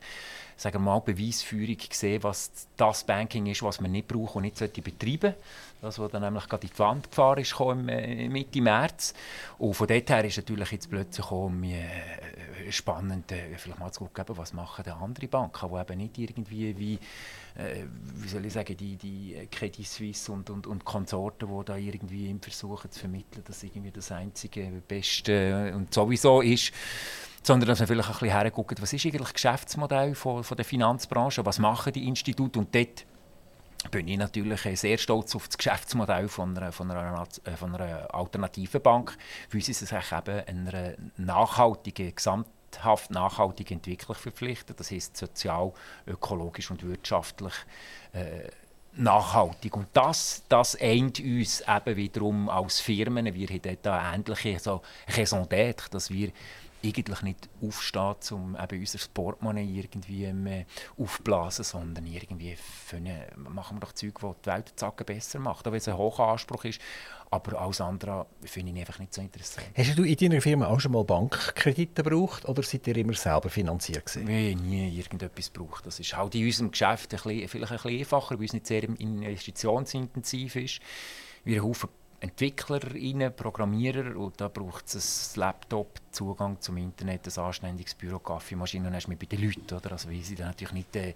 [0.56, 4.56] sagen wir mal, Beweisführung gesehen, was das Banking ist, was man nicht braucht und nicht
[4.56, 5.34] sollte betreiben
[5.80, 9.14] Das, was dann nämlich gerade in die Wand gefahren ist, kam äh, Mitte März.
[9.58, 11.50] Und von dort her ist natürlich jetzt plötzlich auch,
[12.70, 16.98] spannend, äh, vielleicht mal zu gucken, was machen andere Banken, die eben nicht irgendwie wie
[17.56, 17.84] äh,
[18.16, 22.36] wie soll ich sagen, die, die Credit Suisse und, und, und Konsorten, die da irgendwie
[22.40, 26.72] versuchen zu vermitteln, dass irgendwie das einzige Beste und sowieso ist.
[27.42, 30.64] sondern dass man vielleicht ein bisschen herguckt, was ist eigentlich das Geschäftsmodell von, von der
[30.64, 33.04] Finanzbranche, was machen die Institute und dort
[33.90, 38.12] bin ich natürlich sehr stolz auf das Geschäftsmodell von einer, von einer, äh, von einer
[38.14, 39.16] alternativen Bank,
[39.52, 44.80] weil sie sich eben einer nachhaltigen, gesamthaft nachhaltigen Entwicklung verpflichtet.
[44.80, 45.72] Das heißt sozial,
[46.06, 47.54] ökologisch und wirtschaftlich
[48.12, 48.48] äh,
[48.96, 49.76] nachhaltig.
[49.76, 53.32] Und das, das eint uns eben wiederum als Firmen.
[53.34, 56.30] Wir haben dort ähnliche so Raison d'être, dass wir
[56.84, 60.64] eigentlich nicht aufstehen, um eben unser Portemonnaie irgendwie ähm,
[60.98, 62.56] aufzublasen, sondern irgendwie
[62.92, 65.96] eine, machen wir doch Zeug, das die Welt Zacken besser macht, auch wenn es ein
[65.96, 66.80] hoher Anspruch ist.
[67.30, 69.66] Aber alles andere finde ich einfach nicht so interessant.
[69.74, 73.48] Hast du in deiner Firma auch schon mal Bankkredite gebraucht oder seid ihr immer selber
[73.48, 74.06] finanziert?
[74.06, 74.28] Gewesen?
[74.28, 75.84] Haben nie irgendetwas gebraucht.
[75.84, 78.66] Das ist halt in unserem Geschäft ein bisschen, vielleicht ein bisschen einfacher, weil es nicht
[78.68, 80.80] sehr investitionsintensiv ist.
[81.44, 81.74] Wir haben
[82.20, 88.86] Entwicklerinnen, Programmierer und da braucht es ein Laptop, Zugang zum Internet, ein anständiges Büro, Kaffeemaschine
[88.86, 89.74] und dann ist bei den Leuten.
[89.74, 89.92] Oder?
[89.92, 91.14] Also, weil sie dann natürlich nicht äh,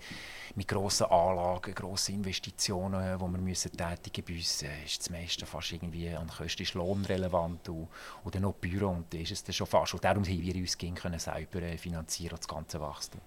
[0.54, 5.72] mit grossen Anlagen, grossen Investitionen, die wir müssen tätigen bei uns, ist das meiste fast
[5.72, 7.88] irgendwie an Kosten ist lohnrelevant und,
[8.34, 9.94] dann noch Büro und da ist es dann schon fast.
[9.94, 13.20] Und darum haben wir uns können selber äh, finanzieren, das ganze Wachstum.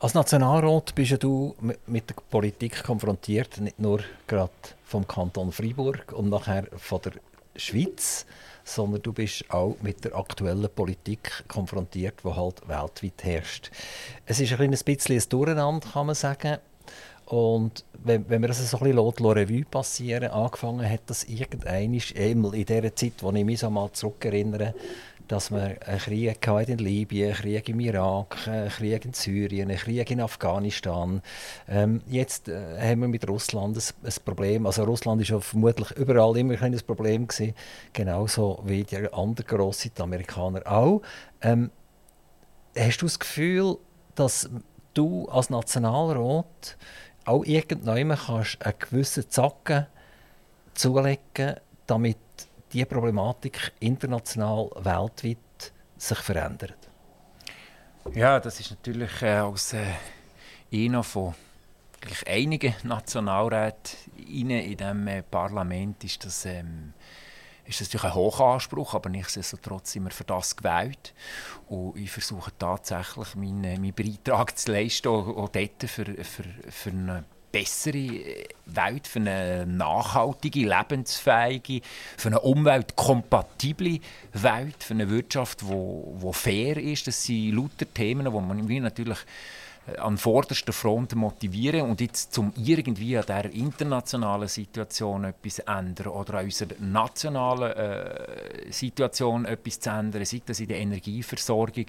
[0.00, 1.54] Als Nationalrat bist du
[1.86, 4.50] mit der Politik konfrontiert, nicht nur gerade
[4.84, 7.12] vom Kanton Freiburg und nachher von der
[7.56, 8.26] Schweiz,
[8.64, 13.70] sondern du bist auch mit der aktuellen Politik konfrontiert, die halt weltweit herrscht.
[14.26, 16.58] Es ist ein bisschen ein Durcheinander, kann man sagen.
[17.26, 22.54] Und wenn, wenn wir das so ein bisschen Revue passieren angefangen hat das irgendeinmal einmal
[22.54, 24.74] in der Zeit, wo ich mich so mal zurückerinnere,
[25.28, 29.78] dass wir einen Krieg in Libyen, einen Krieg im Irak, einen Krieg in Syrien, einen
[29.78, 31.22] Krieg in Afghanistan.
[31.68, 34.66] Ähm, jetzt äh, haben wir mit Russland ein, Problem.
[34.66, 37.54] Also Russland ist ja vermutlich überall immer ein Problem gewesen,
[37.92, 41.02] genauso wie die anderen grossen die Amerikaner auch.
[41.40, 41.70] Ähm,
[42.76, 43.76] hast du das Gefühl,
[44.14, 44.48] dass
[44.94, 46.76] du als Nationalrat
[47.24, 49.86] auch irgendwann kannst einen gewissen Zacken
[50.74, 51.56] zulegen,
[51.86, 52.18] damit
[52.72, 56.78] die Problematik international, weltweit sich verändert?
[58.12, 59.86] Ja, das ist natürlich äh, als äh,
[60.72, 61.34] einer von
[62.26, 66.92] einigen Nationalräten in diesem äh, Parlament ist das, ähm,
[67.64, 71.14] ist das natürlich ein hoher Anspruch, aber nichtsdestotrotz sind wir für das gewählt.
[71.68, 76.44] Und ich versuche tatsächlich meinen, äh, meinen Beitrag zu leisten, auch, auch dort für, für,
[76.68, 77.24] für eine
[77.54, 81.82] bessere Welt, für eine nachhaltige, lebensfähige,
[82.16, 84.00] für eine umweltkompatible
[84.32, 87.06] Welt, für eine Wirtschaft, die fair ist.
[87.06, 89.63] Das sind lauter Themen, die man natürlich äh,
[89.98, 96.38] an vorderster Front motivieren und jetzt zum irgendwie an der internationalen Situation etwas ändern oder
[96.38, 101.86] an unserer nationalen äh, Situation etwas zu ändern, sei das in der Energieversorgung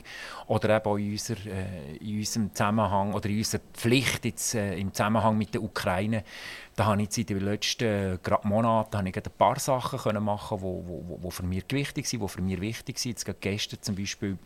[0.48, 4.94] oder eben in, unser, äh, in unserem Zusammenhang oder in unserer Pflicht jetzt, äh, im
[4.94, 6.24] Zusammenhang mit der Ukraine.
[6.76, 10.58] Da habe ich in den letzten äh, Monaten habe ich ein paar Sachen können machen,
[10.58, 13.12] die wo, wo, wo für mich wichtig sind, die für mich wichtig sind.
[13.12, 14.38] Jetzt gestern zum Beispiel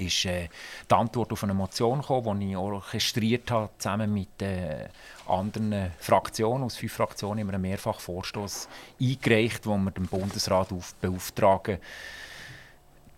[0.00, 0.48] ist äh,
[0.90, 4.88] die Antwort auf eine Motion gekommen, die ich orchestriert habe, zusammen mit äh,
[5.28, 6.64] anderen Fraktionen.
[6.64, 8.68] Aus fünf Fraktionen wir einen Mehrfachvorstoß
[9.00, 11.78] eingereicht, wo wir den Bundesrat auf beauftragen,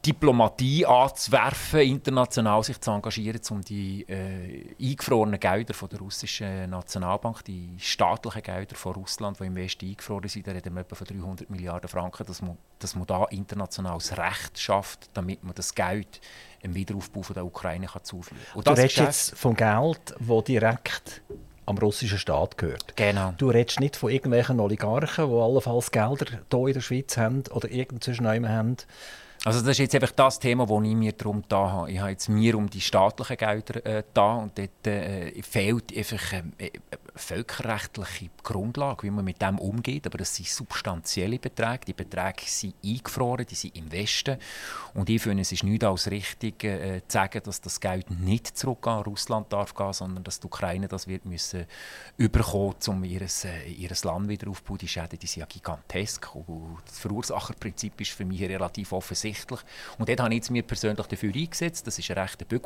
[0.04, 7.44] Diplomatie anzuwerfen, international sich zu engagieren, um die äh, eingefrorenen Gelder von der russischen Nationalbank,
[7.44, 11.06] die staatlichen Gelder von Russland, die im Westen eingefroren sind, da reden wir etwa von
[11.06, 16.20] 300 Milliarden Franken, dass man, dass man da internationales Recht schafft, damit man das Geld
[16.62, 18.62] im Wiederaufbau von der Ukraine kann zuführen kann.
[18.62, 21.22] Du redest jetzt vom Geld, das direkt
[21.66, 22.96] am russischen Staat gehört.
[22.96, 23.34] Genau.
[23.38, 27.70] Du redest nicht von irgendwelchen Oligarchen, die allenfalls Gelder hier in der Schweiz haben oder
[27.70, 28.76] irgendwo haben,
[29.44, 31.90] also das ist jetzt einfach das Thema, das ich mir darum da habe.
[31.90, 36.32] Ich habe jetzt mir um die staatlichen Gelder äh, da und dort äh, fehlt einfach
[36.32, 36.70] ähm, äh,
[37.14, 40.06] völkerrechtliche Grundlage, wie man mit dem umgeht.
[40.06, 41.86] Aber das sind substanzielle Beträge.
[41.88, 44.38] Die Beträge sind eingefroren, die sind im Westen.
[44.94, 48.56] Und ich finde, es ist nicht als richtig äh, zu sagen, dass das Geld nicht
[48.56, 51.66] zurück an Russland darf gehen, sondern dass die Ukraine das wird müssen
[52.16, 54.78] überkommen, um ihr, äh, ihr Land wieder aufzubauen.
[54.78, 56.34] Die Schäden die sind ja gigantesk.
[56.34, 59.60] Und das Verursacherprinzip ist für mich relativ offensichtlich.
[59.98, 61.86] Und dort habe ich mir persönlich dafür eingesetzt.
[61.86, 62.62] Das war ein rechter Bügel.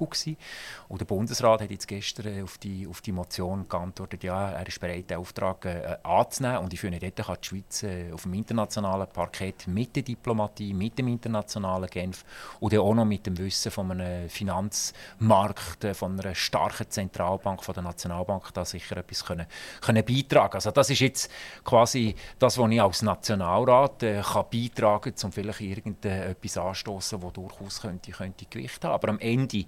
[0.88, 4.66] Und der Bundesrat hat jetzt gestern auf die, auf die Motion geantwortet, ja, ja, er
[4.66, 6.58] ist bereit, den Auftrag äh, anzunehmen.
[6.58, 10.72] Und ich finde, dort kann die Schweiz äh, auf dem internationalen Parkett mit der Diplomatie,
[10.74, 12.24] mit dem internationalen Genf
[12.60, 17.74] und auch noch mit dem Wissen von einem Finanzmarkt, äh, von einer starken Zentralbank, von
[17.74, 19.46] der Nationalbank, da sicher etwas können,
[19.80, 20.54] können beitragen.
[20.54, 21.30] Also das ist jetzt
[21.64, 27.32] quasi das, was ich als Nationalrat äh, kann beitragen kann, um vielleicht irgendetwas anstoßen, das
[27.32, 28.94] durchaus könnte, könnte Gewicht haben.
[28.94, 29.64] Aber am Ende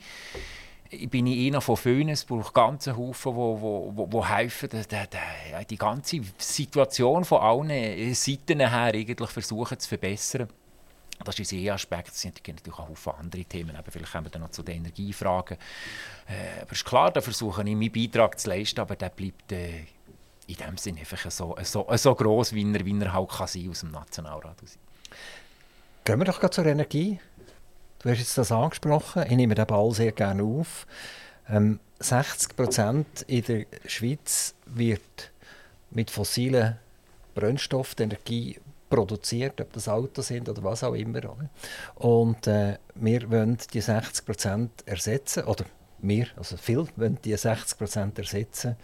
[1.10, 4.82] bin ich einer von vielen, es braucht ganze Haufen, die wo, wo, wo helfen, die,
[4.82, 10.48] die, die ganze Situation von allen Seiten her eigentlich versuchen zu verbessern.
[11.24, 12.08] Das ist ein Aspekt.
[12.08, 13.74] Es sind natürlich auch viele andere Themen.
[13.76, 15.56] Aber vielleicht kommen wir dann noch zu den Energiefragen.
[16.28, 19.50] Äh, aber es ist klar, da versuche ich, meinen Beitrag zu leisten, aber der bleibt
[19.52, 19.80] äh,
[20.46, 23.68] in dem Sinne einfach so, so, so gross, wie er, wie er halt kann sein
[23.68, 24.56] aus dem Nationalrat.
[26.04, 27.18] Gehen wir doch gerade zur Energie.
[28.00, 29.24] Du hast jetzt das angesprochen.
[29.28, 30.86] Ich nehme den Ball sehr gerne auf.
[31.48, 35.32] Ähm, 60 Prozent in der Schweiz wird
[35.90, 36.76] mit fossilen
[37.34, 41.20] Brennstoffen Energie produziert, ob das Autos sind oder was auch immer.
[41.96, 45.64] Und äh, wir wollen die 60 Prozent ersetzen, oder
[45.98, 48.76] wir, also viele wollen die 60 Prozent ersetzen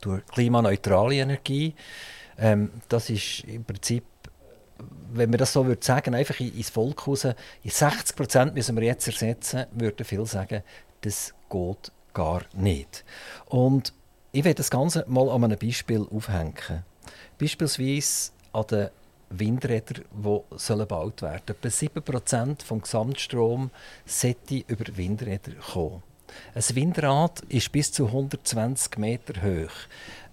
[0.00, 1.74] durch klimaneutrale Energie.
[2.38, 4.04] Ähm, das ist im Prinzip
[5.12, 7.34] wenn man das so würde sagen, einfach ins Volk raus, in
[7.70, 10.62] 60 Prozent müssen wir jetzt ersetzen, würden viele sagen,
[11.02, 13.04] das geht gar nicht.
[13.46, 13.92] Und
[14.32, 16.84] ich werde das Ganze mal an einem Beispiel aufhängen.
[17.38, 18.88] Beispielsweise an den
[19.30, 21.40] Windrädern, die gebaut werden sollen.
[21.46, 23.70] Etwa 7 Prozent des Gesamtstroms
[24.06, 26.02] sollte über Windräder kommen.
[26.54, 29.74] Ein Windrad ist bis zu 120 Meter hoch.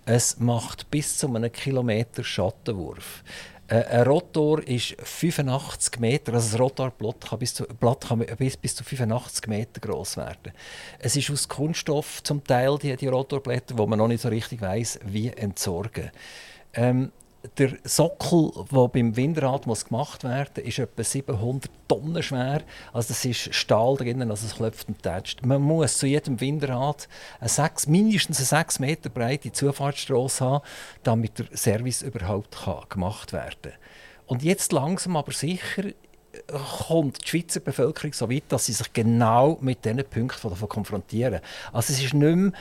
[0.06, 3.24] Es macht bis zu einem Kilometer Schattenwurf.
[3.72, 8.58] Äh, ein Rotor ist 85 Meter, also das Rotorblatt kann bis zu, Blatt kann bis,
[8.58, 10.52] bis zu 85 Meter groß werden.
[11.00, 14.62] Es ist aus Kunststoff zum Teil, die, die Rotorblätter, wo man noch nicht so richtig
[14.62, 16.12] weiß, wie entsorgen.
[16.74, 17.14] Ähm,
[17.58, 22.62] der Sockel, der beim Windrad muss gemacht werden muss, ist etwa 700 Tonnen schwer.
[22.94, 25.44] Also das ist Stahl drinnen, also es klopft und tätscht.
[25.46, 27.08] Man muss zu jedem Windrad
[27.40, 30.64] eine 6, mindestens eine 6 Meter breite Zufahrtsstraße haben,
[31.04, 33.74] damit der Service überhaupt kann gemacht werden kann.
[34.28, 35.94] Und jetzt langsam aber sicher äh,
[36.88, 41.42] kommt die Schweizer Bevölkerung so weit, dass sie sich genau mit diesen Punkten davon konfrontieren.
[41.74, 42.52] Also es ist nicht mehr,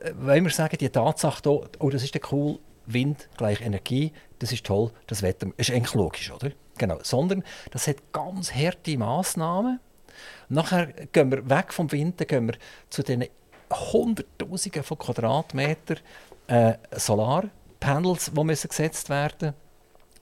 [0.00, 4.64] äh, wenn wir sagen, die Tatsache, oh, das ist cool, Wind gleich Energie, das ist
[4.64, 6.50] toll, das Wetter ist eigentlich logisch, oder?
[6.78, 9.80] Genau, sondern das hat ganz harte Massnahmen.
[10.48, 12.54] Nachher gehen wir weg vom Wind, dann gehen wir
[12.90, 13.26] zu den
[13.70, 15.98] Hunderttausenden von Quadratmetern
[16.46, 19.54] äh, Solarpanels, die müssen gesetzt werden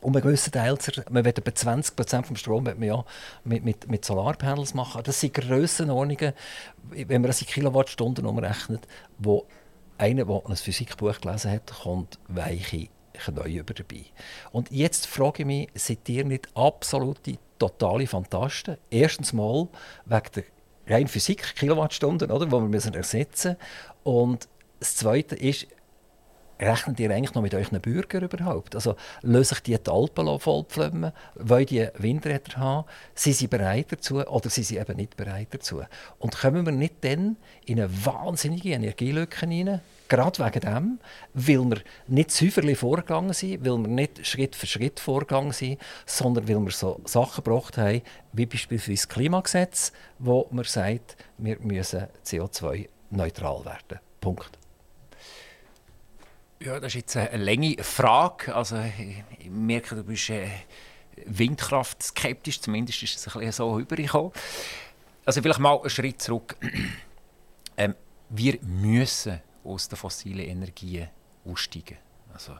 [0.01, 0.77] um einen gewissen Teil
[1.11, 3.05] man will etwa 20 Prozent vom Strom man ja
[3.44, 5.03] mit, mit, mit Solarpanels machen.
[5.05, 6.33] Das sind Grössenordnungen,
[6.90, 8.87] wenn man das in Kilowattstunden umrechnet,
[9.18, 9.46] wo
[10.01, 14.05] einer, der ein Physikbuch gelesen hat, kommt weiche Knie über dabei.
[14.51, 18.79] Und jetzt frage ich mich, seid ihr nicht absolute, totale Fantasten?
[18.91, 19.69] Erstens mal
[20.07, 20.45] wegen der
[20.89, 23.57] rein Physik, Kilowattstunden, oder, die wir ersetzen müssen.
[24.03, 24.49] Und
[24.81, 25.67] das Zweite ist,
[26.61, 28.75] rechnet ihr eigentlich noch mit euren Bürgern überhaupt?
[28.75, 31.12] Also lösen sich die, die Alpen vollpflümmen?
[31.37, 32.88] Wollen die Windräder haben?
[33.14, 35.83] Sind sie bereit dazu oder sind sie eben nicht bereit dazu?
[36.18, 39.81] Und kommen wir nicht dann in eine wahnsinnige Energielücke hinein?
[40.09, 40.99] Gerade wegen dem,
[41.35, 46.49] weil wir nicht säuferlich vorgegangen sind, weil wir nicht Schritt für Schritt vorgegangen sind, sondern
[46.49, 52.09] weil wir so Sachen gebracht haben, wie beispielsweise das Klimagesetz, wo man sagt, wir müssen
[52.25, 54.01] CO2-neutral werden.
[54.20, 54.60] Punkt.
[56.62, 58.55] Ja, das ist jetzt eine lange Frage.
[58.55, 58.79] Also,
[59.38, 60.51] ich merke, du bist äh,
[61.25, 64.31] Windkraft skeptisch, zumindest ist es ein bisschen so übergekommen.
[65.25, 66.57] Also vielleicht mal einen Schritt zurück.
[67.79, 67.94] ähm,
[68.29, 71.09] wir müssen aus den fossilen Energien
[71.46, 71.96] aussteigen.
[72.35, 72.53] Also,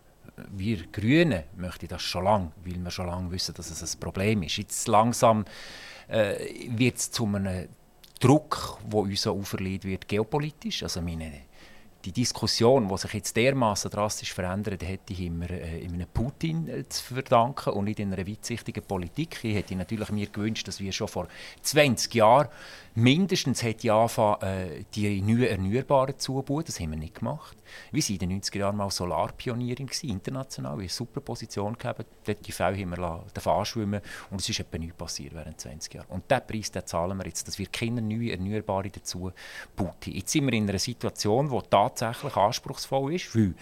[0.48, 4.42] wir Grünen möchten das schon lange, weil wir schon lange wissen, dass es ein Problem
[4.44, 4.56] ist.
[4.56, 5.44] Jetzt langsam
[6.08, 6.36] äh,
[6.70, 7.68] wird es zu einem
[8.18, 10.84] Druck, der uns auferlegt wird, geopolitisch.
[10.84, 11.49] Also meine
[12.04, 16.68] die Diskussion, die sich jetzt dermaßen drastisch verändert, hätte ich immer äh, in einem Putin
[16.68, 19.38] äh, zu verdanken und nicht in einer weitsichtigen Politik.
[19.42, 21.28] Ich hätte natürlich mir gewünscht, dass wir schon vor
[21.62, 22.48] 20 Jahren
[22.94, 26.64] mindestens hätte anfangen, äh, die neuen Erneuerbaren zu bauen.
[26.66, 27.57] Das haben wir nicht gemacht.
[27.92, 30.72] Wir waren in den 90er Jahren mal Solarpionierin, international.
[30.72, 32.05] Wir haben eine super Position gehabt.
[32.24, 34.00] Dort die Fälle haben wir anschwimmen
[34.31, 36.07] und es ist etwa nichts passiert während 20 Jahren.
[36.09, 39.33] Und diesen Preis den zahlen wir jetzt, dass wir keine neuen Erneuerbaren dazu
[39.76, 39.92] bauen.
[40.05, 43.55] Jetzt sind wir in einer Situation, die tatsächlich anspruchsvoll ist, weil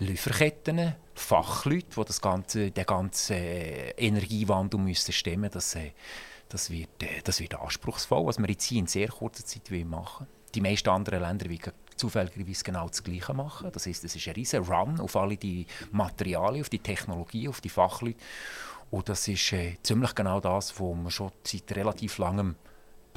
[0.00, 5.90] Lieferketten, Fachleute, die das ganze, den ganzen äh, Energiewandel müssen stemmen müssen,
[6.48, 10.26] das, wird, äh, das wird anspruchsvoll, was wir jetzt hier in sehr kurzer Zeit machen
[10.54, 11.60] Die meisten anderen Länder, wie
[11.96, 13.70] zufälligerweise genau das Gleiche machen.
[13.72, 17.60] Das heißt, es ist ein riesen Run auf alle die Materialien, auf die Technologie, auf
[17.60, 18.18] die Fachleute.
[18.90, 22.56] Und das ist äh, ziemlich genau das, was man schon seit relativ langem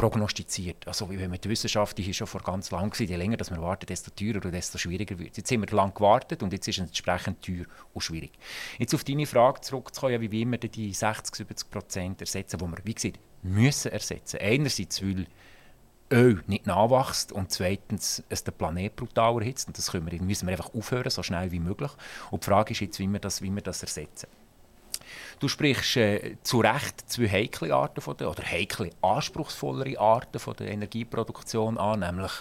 [0.02, 0.88] prognostiziert.
[0.88, 3.52] Also wie man die Wissenschaft die ist schon vor ganz lang gewesen, je länger dass
[3.52, 6.68] wir warten, desto teurer und desto schwieriger wird Jetzt haben wir lang gewartet und jetzt
[6.68, 8.32] ist es entsprechend teuer und schwierig.
[8.80, 12.96] Jetzt auf deine Frage zurückzukommen, wie wir die 60, 70 Prozent ersetzen, die wir, wie
[12.96, 14.40] gesagt, müssen ersetzen.
[14.42, 15.28] Einerseits, weil
[16.12, 20.52] Öl nicht nachwächst und zweitens es den Planet brutal erhitzt und das wir, müssen wir
[20.52, 21.92] einfach aufhören, so schnell wie möglich.
[22.32, 24.28] Und die Frage ist jetzt, wie wir das, wie wir das ersetzen.
[25.42, 30.56] Du sprichst äh, zu Recht zwei heikle Arten von der, oder heikle, anspruchsvollere Arten von
[30.56, 32.32] der Energieproduktion an, nämlich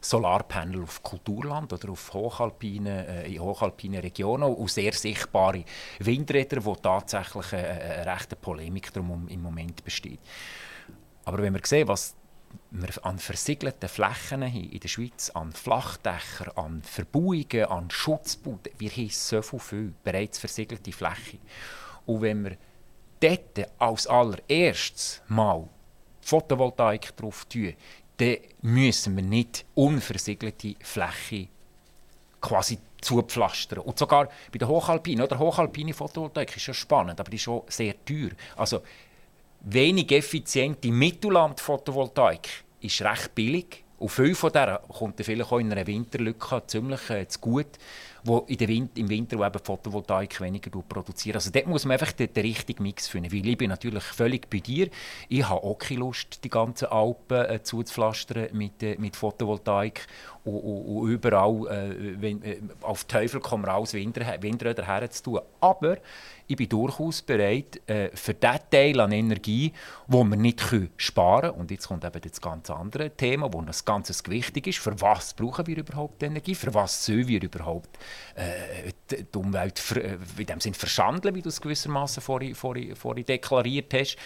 [0.00, 5.64] Solarpanel auf Kulturland oder auf hochalpine, äh, in hochalpinen Regionen und sehr sichtbare
[6.00, 10.18] Windräder, wo tatsächlich eine, eine rechte Polemik darum im Moment besteht.
[11.26, 12.16] Aber wenn wir sehen, was
[12.72, 18.90] wir an versiegelten Flächen haben in der Schweiz, an Flachdächern, an Verbauungen, an Schutzbauten, wir
[18.90, 21.38] haben so viel bereits versiegelte Flächen.
[22.10, 22.56] Und wenn wir
[23.20, 25.68] dort als allererstes mal
[26.22, 27.74] Photovoltaik drauf tun,
[28.16, 31.48] dann müssen wir nicht unversiegelte Fläche
[32.40, 33.78] quasi zupflastern.
[33.78, 37.62] Und sogar bei der Hochalpine, oder Hochalpine Photovoltaik ist schon spannend, aber die ist schon
[37.68, 38.30] sehr teuer.
[38.56, 38.82] Also
[39.60, 43.84] wenig effiziente Mittelland-Photovoltaik ist recht billig.
[43.98, 47.78] Und viel von der kommt vielleicht auch in einer Winterlücke ziemlich äh, zu gut
[48.24, 51.36] wo in der Win im Winter wo eben Photovoltaik weniger produziert.
[51.36, 53.32] Also dort muss man einfach den, den richtigen Mix finden.
[53.32, 54.88] Weil ich bin natürlich völlig bei dir.
[55.28, 60.06] Ich habe auch keine Lust, die ganzen Alpen äh, zuzupflastern mit, äh, mit Photovoltaik
[60.44, 65.40] und, und, und überall äh, wenn, äh, auf Teufel komm raus Windräder herzutun.
[65.60, 65.98] Aber
[66.46, 69.72] ich bin durchaus bereit, äh, für den Teil an Energie,
[70.06, 70.64] wo wir nicht
[70.96, 74.78] sparen können, und jetzt kommt eben das ganz andere Thema, wo das Ganze wichtig ist,
[74.78, 77.98] für was brauchen wir überhaupt Energie, für was sollen wir überhaupt
[78.34, 83.24] äh, die Umwelt äh, in dem Sinn verschandeln, wie du es gewissermaßen vorhin, vorhin, vorhin
[83.24, 84.16] deklariert hast.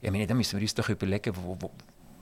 [0.00, 1.70] Ich meine, da müssen wir uns doch überlegen, wo, wo,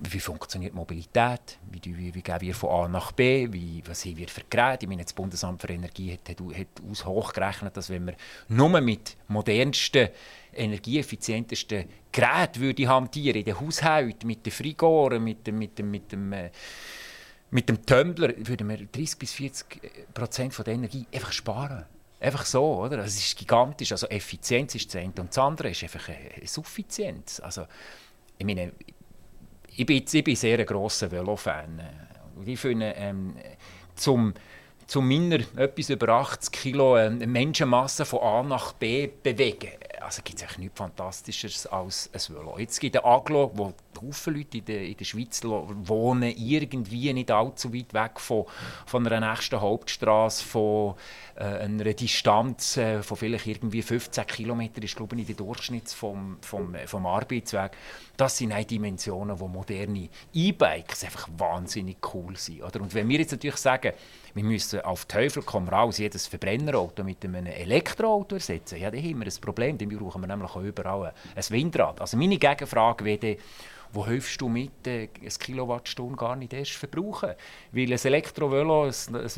[0.03, 4.17] wie funktioniert Mobilität, wie, wie, wie gehen wir von A nach B, wie, was haben
[4.17, 4.85] wir für Geräte.
[4.85, 8.15] Ich meine, das Bundesamt für Energie hat, hat, hat aus hochgerechnet, dass wenn wir
[8.49, 10.09] nur mit modernsten,
[10.55, 16.11] energieeffizientesten Geräten würde hantieren, in den Haushalten, mit den Frigoren, mit dem, mit dem, mit
[16.13, 16.51] dem, äh,
[17.51, 21.85] mit dem Tumbler, würden wir 30 bis 40 Prozent von der Energie einfach sparen.
[22.21, 22.99] Einfach so, oder?
[22.99, 23.93] Das ist gigantisch.
[23.93, 27.41] Also Effizienz ist das eine und das andere ist einfach eine Suffizienz.
[27.41, 27.67] Also,
[28.39, 28.73] ich meine,
[29.76, 31.80] ich bin, ich bin sehr ein grosser Velo-Fan.
[32.44, 33.35] Ich finde, ähm,
[33.94, 34.35] zum,
[34.87, 39.70] zum meiner etwas über 80 Kilo äh, Menschenmasse von A nach B bewegen,
[40.01, 42.59] also gibt es eigentlich nichts Fantastisches als ein Velo.
[42.59, 47.13] Jetzt gibt es eine Aglo, wo Haufen Leute in der, in der Schweiz wohnen, irgendwie
[47.13, 48.47] nicht allzu weit weg von,
[48.87, 50.95] von einer nächsten Hauptstraße, von
[51.37, 56.39] äh, einer Distanz äh, von vielleicht irgendwie 15 Kilometern, ist glaube ich der Durchschnitt vom,
[56.41, 57.73] vom, äh, vom Arbeitsweg.
[58.17, 62.63] Das sind auch Dimensionen, wo moderne E-Bikes einfach wahnsinnig cool sind.
[62.63, 62.81] Oder?
[62.81, 63.93] Und wenn wir jetzt natürlich sagen,
[64.35, 69.21] wir müssen auf Teufel komm raus jedes Verbrennerauto mit einem Elektroauto ersetzen, ja, dann haben
[69.21, 72.01] wir ein Problem, brauchen wir nämlich auch überall ein Windrad.
[72.01, 73.37] Also meine Gegenfrage wäre,
[73.93, 77.31] wo hilfst du mit, äh, eine Kilowattstunde gar nicht erst verbrauchen?
[77.73, 78.93] Weil ein Elektrovelo, ein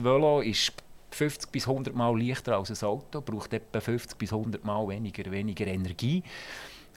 [0.05, 0.73] Velo ist
[1.11, 5.31] 50 bis 100 Mal leichter als ein Auto, braucht etwa 50 bis 100 Mal weniger,
[5.31, 6.23] weniger Energie.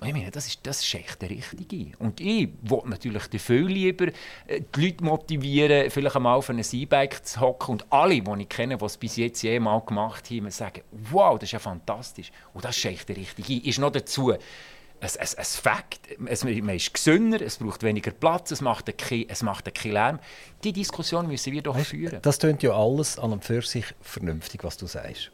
[0.03, 1.97] Ich meine, das ist, das ist echt der Richtige.
[1.99, 4.08] Und ich will natürlich viel lieber
[4.45, 8.49] äh, die Leute motivieren, vielleicht einmal auf ein E-Bike zu hocken und alle, die ich
[8.49, 12.31] kenne, die es bis jetzt jemals gemacht haben, sagen, wow, das ist ja fantastisch.
[12.53, 13.67] Und das ist echt der Richtige.
[13.67, 14.39] Ist noch dazu ein,
[15.01, 15.99] ein, ein Fakt.
[16.25, 20.19] Es, man ist gesünder, es braucht weniger Platz, es macht keinen es macht kein Lärm.
[20.63, 22.19] Die Diskussion müssen wir doch führen.
[22.21, 25.31] Das klingt ja alles an und für sich vernünftig, was du sagst.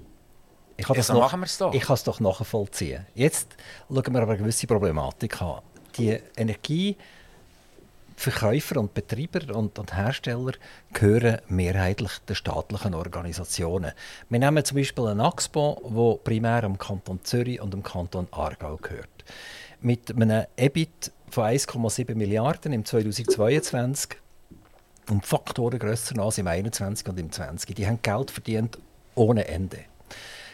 [0.81, 1.73] Ich kann, ja, so noch, doch.
[1.75, 3.05] ich kann es doch nachvollziehen.
[3.13, 3.49] Jetzt
[3.87, 5.61] schauen wir aber eine gewisse Problematik an.
[5.95, 10.53] Die Energieverkäufer und Betreiber und, und, Hersteller
[10.91, 13.91] gehören mehrheitlich den staatlichen Organisationen.
[14.29, 18.77] Wir nehmen zum Beispiel einen Axpo, der primär am Kanton Zürich und am Kanton Aargau
[18.77, 19.23] gehört.
[19.81, 24.17] Mit einem EBIT von 1,7 Milliarden im 2022
[25.11, 27.75] und Faktoren grösser als im 21 und im 20.
[27.75, 28.79] Die haben Geld verdient
[29.13, 29.90] ohne Ende.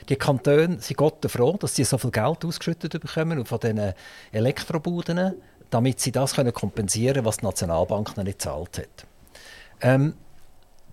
[0.09, 3.93] Die Kantone sind Gott froh, dass sie so viel Geld ausgeschüttet bekommen von diesen
[4.31, 5.33] Elektrobuden,
[5.69, 9.05] damit sie das kompensieren können, was die Nationalbank noch nicht gezahlt hat.
[9.81, 10.13] Ähm,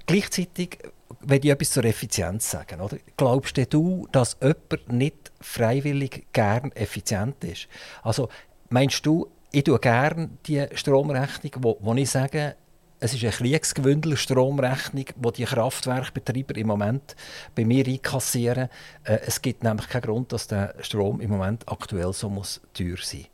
[0.06, 0.78] gleichzeitig
[1.20, 2.80] will ich etwas zur Effizienz sagen.
[2.80, 2.98] Oder?
[3.16, 7.68] Glaubst du, dass jemand nicht freiwillig gern effizient ist?
[8.02, 8.28] Also
[8.68, 12.56] meinst du, ich tue gerne die Stromrechnung, wo, wo ich sage,
[13.04, 17.14] es ist eine Kriegsgewündler-Stromrechnung, die die Kraftwerkbetreiber im Moment
[17.54, 18.70] bei mir einkassieren.
[19.04, 22.96] Äh, es gibt nämlich keinen Grund, dass der Strom im Moment aktuell so muss teuer
[23.02, 23.26] sein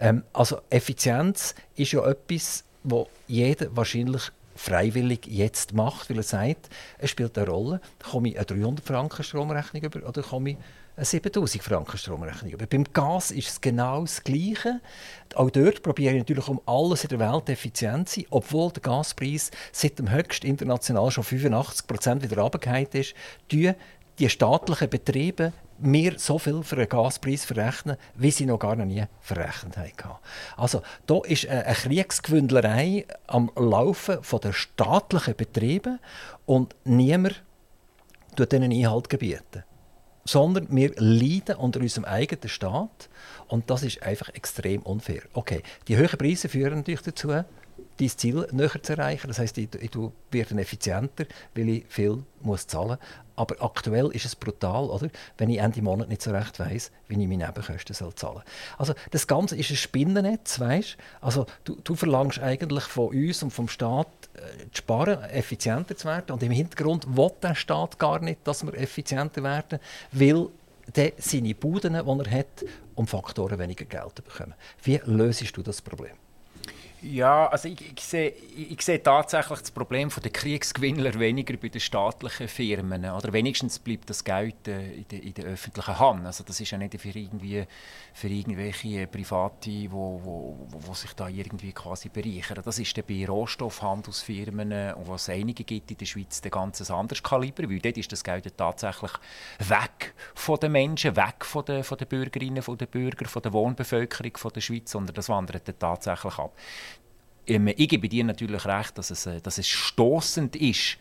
[0.00, 4.22] ähm, Also Effizienz ist ja etwas, wo jeder wahrscheinlich
[4.56, 9.22] freiwillig jetzt macht, weil er sagt, es spielt eine Rolle, komme ich eine 300 Franken
[9.22, 10.56] Stromrechnung über oder komme ich
[11.04, 12.66] 7000 Franken Stromrechnung über.
[12.66, 14.80] Beim Gas ist es genau das Gleiche.
[15.34, 18.82] Auch dort probiere ich natürlich um alles in der Welt effizient zu sein, obwohl der
[18.82, 23.14] Gaspreis seit dem höchsten international schon 85 Prozent wieder runtergefallen ist,
[23.50, 23.72] die
[24.18, 29.04] die staatlichen Betriebe mir so viel für einen Gaspreis verrechnen, wie sie noch gar nie
[29.20, 30.18] verrechnet haben.
[30.56, 36.00] Also da ist eine Kriegsgewündlerei am Laufen von der staatlichen Betriebe
[36.46, 37.44] und niemand
[38.34, 39.62] tut ihnen Einhalt gebieten.
[40.28, 43.08] Sondern wir leiden unter unserem eigenen Staat
[43.46, 45.22] und das ist einfach extrem unfair.
[45.32, 49.28] Okay, die hohen Preise führen natürlich dazu, dein Ziel näher zu erreichen.
[49.28, 49.90] Das heißt, ich, ich
[50.30, 51.24] werde effizienter,
[51.54, 53.27] weil ich viel muss zahlen muss.
[53.38, 55.08] Aber aktuell ist es brutal, oder?
[55.36, 58.42] wenn ich Ende Monat nicht so recht weiß, wie ich meine Nebenkosten soll zahlen soll.
[58.76, 60.96] Also das Ganze ist ein Spinnennetz, weißt?
[61.20, 64.40] Also du, du verlangst eigentlich von uns und vom Staat äh,
[64.72, 66.32] zu sparen, effizienter zu werden.
[66.32, 69.78] Und im Hintergrund will der Staat gar nicht, dass wir effizienter werden,
[70.12, 70.48] weil
[70.94, 72.64] der seine Buden, die er hat,
[72.94, 74.54] um Faktoren weniger Geld bekommen.
[74.82, 76.16] Wie löst du das Problem?
[77.00, 81.80] Ja, also ich, ich, sehe, ich sehe tatsächlich das Problem der Kriegsgewinnler weniger bei den
[81.80, 83.04] staatlichen Firmen.
[83.04, 86.26] Oder wenigstens bleibt das Geld äh, in, der, in der öffentlichen Hand.
[86.26, 87.64] Also das ist ja nicht für, irgendwie,
[88.12, 92.62] für irgendwelche Private, die wo, wo, wo sich da irgendwie quasi bereichern.
[92.64, 97.22] Das ist bei Rohstoffhandelsfirmen, äh, was es einige gibt in der Schweiz, ein ganz anderes
[97.22, 99.12] Kaliber, weil dort ist das Geld tatsächlich
[99.60, 103.52] weg von den Menschen, weg von den, von den Bürgerinnen, von den Bürgern, von der
[103.52, 106.52] Wohnbevölkerung von der Schweiz, sondern das wandert tatsächlich ab.
[107.48, 110.98] Ähm, ich gebe dir natürlich recht, dass es, äh, dass es stoßend ist,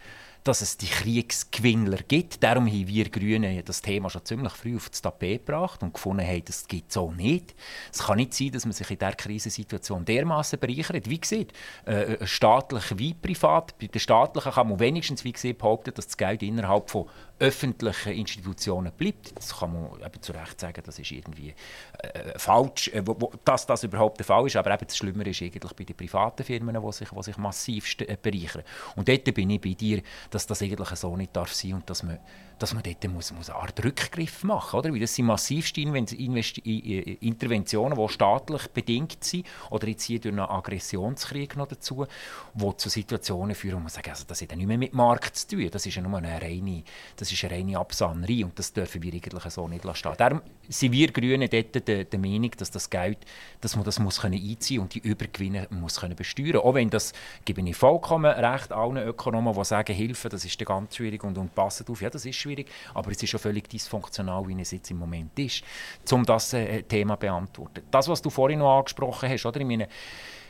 [0.47, 2.41] dass es die Kriegsgewinnler gibt.
[2.41, 6.25] Darum haben wir Grünen das Thema schon ziemlich früh auf das Tapet gebracht und gefunden
[6.25, 7.53] haben, das gibt es so nicht.
[7.91, 11.09] Es kann nicht sein, dass man sich in dieser Krisensituation dermaßen bereichert.
[11.09, 11.51] Wie gesagt,
[11.85, 13.77] äh, äh, staatlich wie privat.
[13.77, 18.13] Bei den staatlichen kann man wenigstens wie gesagt, behaupten, dass das Geld innerhalb von öffentlichen
[18.13, 19.37] Institutionen bleibt.
[19.37, 21.53] Das kann man eben zu Recht sagen, das ist irgendwie
[21.99, 24.55] äh, falsch, äh, wo, wo, dass das überhaupt der Fall ist.
[24.55, 27.95] Aber eben das Schlimmere ist eigentlich bei den privaten Firmen, die sich, die sich massiv
[28.01, 28.63] äh, bereichern.
[28.95, 32.03] Und dort bin ich bei dir, dass das eigentlich so nicht darf sein und dass
[32.03, 32.19] man
[32.59, 34.99] dass man dort muss, muss eine Art Rückgriff machen muss.
[34.99, 41.67] das sind massivste Interventionen, die staatlich bedingt sind, oder jetzt hier durch einen Aggressionskrieg noch
[41.67, 42.05] dazu,
[42.53, 45.35] die zu Situationen führen, wo man sagt, also das hat ja nicht mehr mit Markt
[45.35, 46.83] zu tun, das ist ja nur eine reine,
[47.15, 50.11] das ist eine reine Absannerei und das dürfen wir eigentlich so nicht lassen.
[50.17, 53.19] Darum sind wir Grünen dort der, der Meinung, dass das Geld,
[53.61, 56.57] dass man das muss können einziehen und die Übergewinne muss können besteuern.
[56.57, 57.13] Auch wenn das,
[57.45, 61.53] gebe ich vollkommen recht allen Ökonomen, die sagen, Hilfe, das ist ganz schwierig und, und
[61.53, 64.91] passen auf, ja, das ist schwierig, aber es ist schon völlig dysfunktional, wie es jetzt
[64.91, 65.63] im Moment ist,
[66.11, 67.83] um das äh, Thema beantworten.
[67.91, 69.59] Das, was du vorhin noch angesprochen hast, oder?
[69.59, 69.87] Ich meine,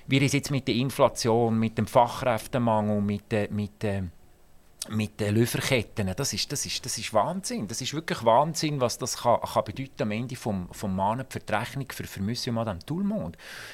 [0.08, 4.04] wir sind jetzt mit der Inflation, mit dem Fachkräftemangel, mit, äh, mit äh,
[4.90, 7.68] mit den Lieferketten, das ist, das, ist, das ist Wahnsinn.
[7.68, 11.40] Das ist wirklich Wahnsinn, was das kann, kann bedeuten am Ende vom, vom Mahnen für
[11.40, 13.04] die Rechnung für, für Monsieur Madame Tout.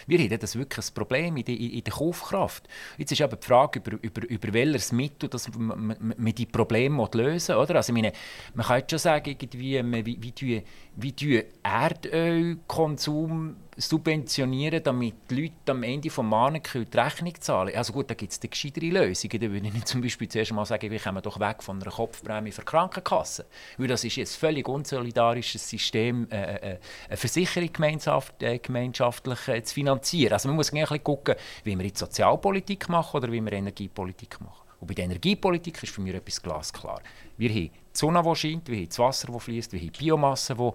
[0.08, 2.68] Wir haben das wirklich ein Problem in der, in der Kaufkraft.
[2.98, 7.08] Jetzt ist aber die Frage, über, über, über welches Mittel das man, man die Probleme
[7.14, 7.76] lösen will.
[7.76, 8.14] Also meine,
[8.54, 10.64] man kann jetzt schon sagen, irgendwie, wie, wie,
[10.96, 17.94] wie, wie Erdölkonsum subventionieren, damit die Leute am Ende des Monats die Rechnung zahlen Also
[17.94, 19.40] gut, da gibt es gescheitere Lösungen.
[19.40, 22.52] Da würde ich zum Beispiel zuerst mal sagen, wir kommen doch weg von einer Kopfprämie
[22.52, 23.46] für Krankenkassen.
[23.78, 28.60] Weil das ist jetzt ein völlig unsolidarisches System, äh, äh, äh eine Versicherung gemeinschaft, äh,
[28.60, 30.34] gemeinschaftlich äh, zu finanzieren.
[30.34, 34.40] Also man muss ein bisschen gucken, wie wir jetzt Sozialpolitik machen oder wie wir Energiepolitik
[34.42, 34.64] machen.
[34.80, 37.02] Und bei der Energiepolitik ist für mich etwas glasklar.
[37.38, 40.56] Wir haben die Sonne, die scheint, wir haben das Wasser, das fließt, wir haben Biomasse,
[40.56, 40.72] die,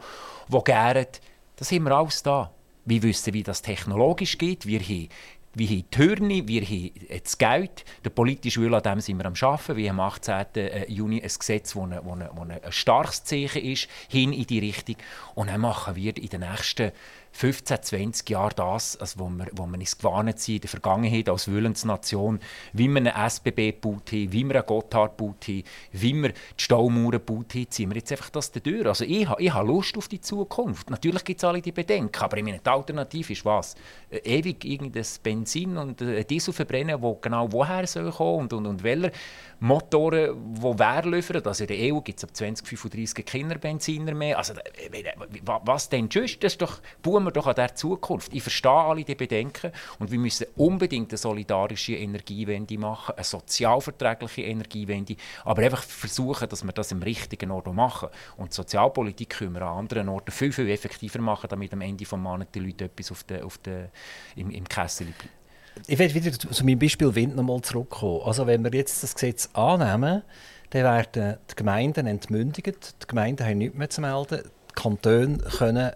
[0.50, 1.20] die gärt.
[1.56, 2.50] Das haben wir alles da.
[2.88, 4.64] Wir wissen, wie das technologisch geht.
[4.64, 5.08] Wir haben
[5.54, 6.90] wir haben die Hürde, wir haben
[7.22, 7.84] das Geld.
[8.04, 9.76] Der politische Wille, an dem sind wir am Arbeiten.
[9.76, 10.46] Wir haben am 18.
[10.54, 14.96] Äh, Juni ein Gesetz, das ein starkes Zeichen ist, hin in die Richtung.
[15.34, 16.92] Und dann machen wir in den nächsten
[17.38, 21.28] 15, 20 Jahre das, also wo, wir, wo wir uns gewarnt sind in der Vergangenheit
[21.28, 22.40] als Willensnation,
[22.72, 25.62] wie wir eine SBB gebaut haben, wie wir einen Gotthard gebaut haben,
[25.92, 28.84] wie wir die Staumauern gebaut haben, ziehen wir jetzt einfach das durch.
[28.84, 30.90] Also ich, ich habe Lust auf die Zukunft.
[30.90, 33.76] Natürlich gibt es alle die Bedenken, aber ich meine, die Alternative ist was?
[34.10, 38.66] Äh, ewig irgendein Benzin und äh, Diesel verbrennen, wo genau woher soll kommen und, und,
[38.66, 39.12] und welcher
[39.60, 41.42] Motoren, die wer liefern.
[41.44, 44.38] Also in der EU gibt es ab 2035 keine Benziner mehr.
[44.38, 45.12] Also, äh,
[45.44, 46.42] was denn sonst?
[46.42, 48.34] Das ist doch Boomer wir doch an der Zukunft.
[48.34, 54.42] Ich verstehe alle die Bedenken und wir müssen unbedingt eine solidarische Energiewende machen, eine sozialverträgliche
[54.42, 58.08] Energiewende, aber einfach versuchen, dass wir das im richtigen Ort machen.
[58.36, 62.12] Und Sozialpolitik können wir an anderen Orten viel, viel effektiver machen, damit am Ende des
[62.12, 63.90] Monats die Leute etwas auf der, auf der,
[64.36, 65.38] im, im Kessel bleiben.
[65.86, 68.22] Ich will wieder zu meinem Beispiel Wind nochmal zurückkommen.
[68.24, 70.22] Also wenn wir jetzt das Gesetz annehmen,
[70.70, 75.92] dann werden die Gemeinden entmündigt, die Gemeinden haben nichts mehr zu melden, die Kantone können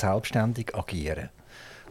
[0.00, 1.30] selbstständig agieren.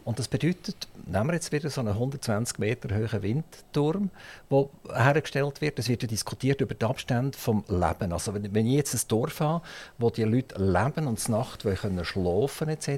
[0.06, 4.10] Und das bedeutet, nehmen wir jetzt wieder so einen 120 Meter hohen Windturm,
[4.48, 4.68] der
[5.04, 5.80] hergestellt wird.
[5.80, 8.12] Es wird ja diskutiert über den Abstand vom Leben.
[8.12, 9.64] Also wenn, wenn ich jetzt ein Dorf habe,
[9.98, 12.88] wo die Leute leben und Nacht können schlafen etc.,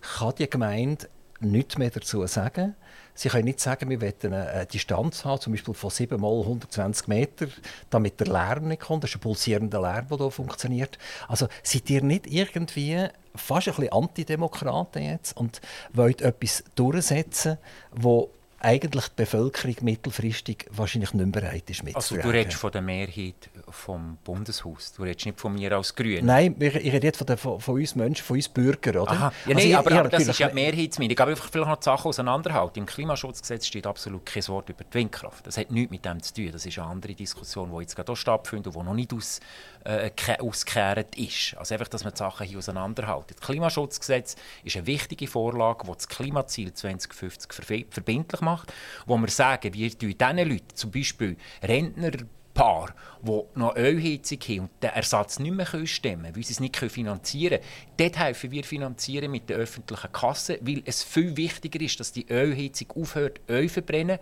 [0.00, 1.08] kann die Gemeinde
[1.38, 2.74] nichts mehr dazu sagen.
[3.14, 7.06] Sie können nicht sagen, wir wollen eine Distanz haben, zum Beispiel von 7 mal 120
[7.06, 7.46] Meter,
[7.90, 9.04] damit der Lärm nicht kommt.
[9.04, 10.98] Das ist ein pulsierender Lärm, der hier funktioniert.
[11.28, 13.06] Also seid ihr nicht irgendwie
[13.36, 15.60] fast ein bisschen Antidemokraten jetzt und
[15.92, 17.58] wollt etwas durchsetzen,
[17.92, 22.16] wo eigentlich die Bevölkerung mittelfristig wahrscheinlich nicht bereit ist mitzutragen.
[22.16, 26.24] Also du redest von der Mehrheit vom Bundeshaus, du redest nicht von mir als Grünen.
[26.24, 29.12] Nein, ich rede jetzt von, der, von, von uns Menschen, von uns Bürgern, oder?
[29.12, 29.32] Aha.
[29.46, 31.18] Ja, also nein, aber, aber das ist ja die Mehrheitsmeinung.
[31.18, 32.78] Aber einfach vielleicht noch die Sachen auseinanderhalten.
[32.80, 35.46] Im Klimaschutzgesetz steht absolut kein Wort über die Windkraft.
[35.46, 36.50] Das hat nichts mit dem zu tun.
[36.52, 39.40] Das ist eine andere Diskussion, die jetzt gerade hier stattfindet und die noch nicht aus,
[39.84, 41.56] äh, ausgekehrt ist.
[41.56, 43.34] Also einfach, dass man die Sachen hier auseinanderhalten.
[43.38, 48.72] Das Klimaschutzgesetz ist eine wichtige Vorlage, die das Klimaziel 2050 verbindlich macht,
[49.06, 52.12] wo wir sagen, wir diesen Leuten, zum Beispiel Rentner,
[52.54, 56.60] Paar, die noch Ölheizung haben und den Ersatz nicht mehr stemmen können, weil sie es
[56.60, 61.80] nicht finanzieren können, dort helfen wir finanzieren mit der öffentlichen Kasse, weil es viel wichtiger
[61.80, 64.18] ist, dass die Ölheizung aufhört, Öl verbrennen.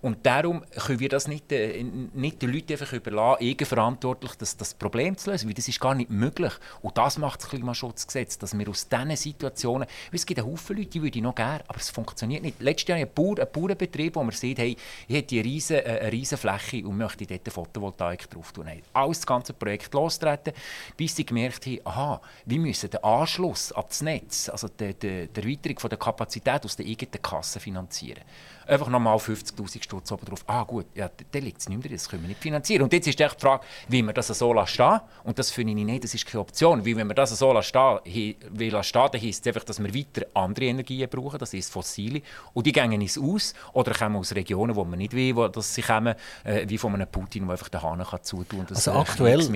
[0.00, 4.74] Und darum können wir das nicht, äh, nicht den Leuten einfach überlassen, eigenverantwortlich das, das
[4.74, 6.52] Problem zu lösen, weil das ist gar nicht möglich.
[6.82, 10.76] Und das macht das Klimaschutzgesetz, dass wir aus diesen Situationen, weil es gibt einen Haufen
[10.76, 12.60] Leute, die würde ich noch gerne, aber es funktioniert nicht.
[12.60, 14.76] Letztes Jahr ein, Bauer, ein Bauernbetrieb, wo man sieht, hey,
[15.08, 18.70] ich habe äh, eine riesige Fläche und möchte dort ein Photovoltaik drauf tun.
[18.92, 20.52] Alles das ganze Projekt lostreten,
[20.96, 25.28] bis sie gemerkt haben, aha, wir müssen den Anschluss an das Netz, also die, die,
[25.28, 28.22] die Erweiterung der Kapazität aus der eigenen Kasse finanzieren
[28.66, 30.44] einfach nochmal 50'000 Stutz oben drauf.
[30.46, 32.82] Ah gut, ja, dann liegt es nicht mehr das können wir nicht finanzieren.
[32.82, 35.00] Und jetzt ist die Frage, wie wir das so lassen stehen.
[35.22, 36.84] Und das finde ich nicht, das ist keine Option.
[36.84, 40.66] Weil wenn wir das so lassen stehen, dann heisst es einfach, dass wir weiter andere
[40.66, 42.22] Energien brauchen, das ist fossile.
[42.52, 45.74] Und die gehen uns aus oder kommen aus Regionen, wo man nicht will, wo dass
[45.74, 48.88] sie kommen, äh, wie von einem Putin, der einfach den Hahn kann zutun und das
[48.88, 49.46] also aktuell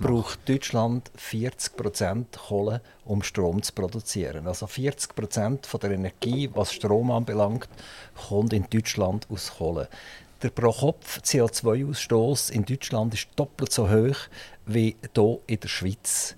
[0.00, 4.46] braucht Deutschland 40% Kohle, um Strom zu produzieren.
[4.46, 7.68] Also 40% der Energie, was Strom anbelangt,
[8.28, 9.88] kommt in Deutschland aus Kohle.
[10.42, 14.16] Der Pro-Kopf-CO2-Ausstoß in Deutschland ist doppelt so hoch
[14.66, 16.36] wie hier in der Schweiz.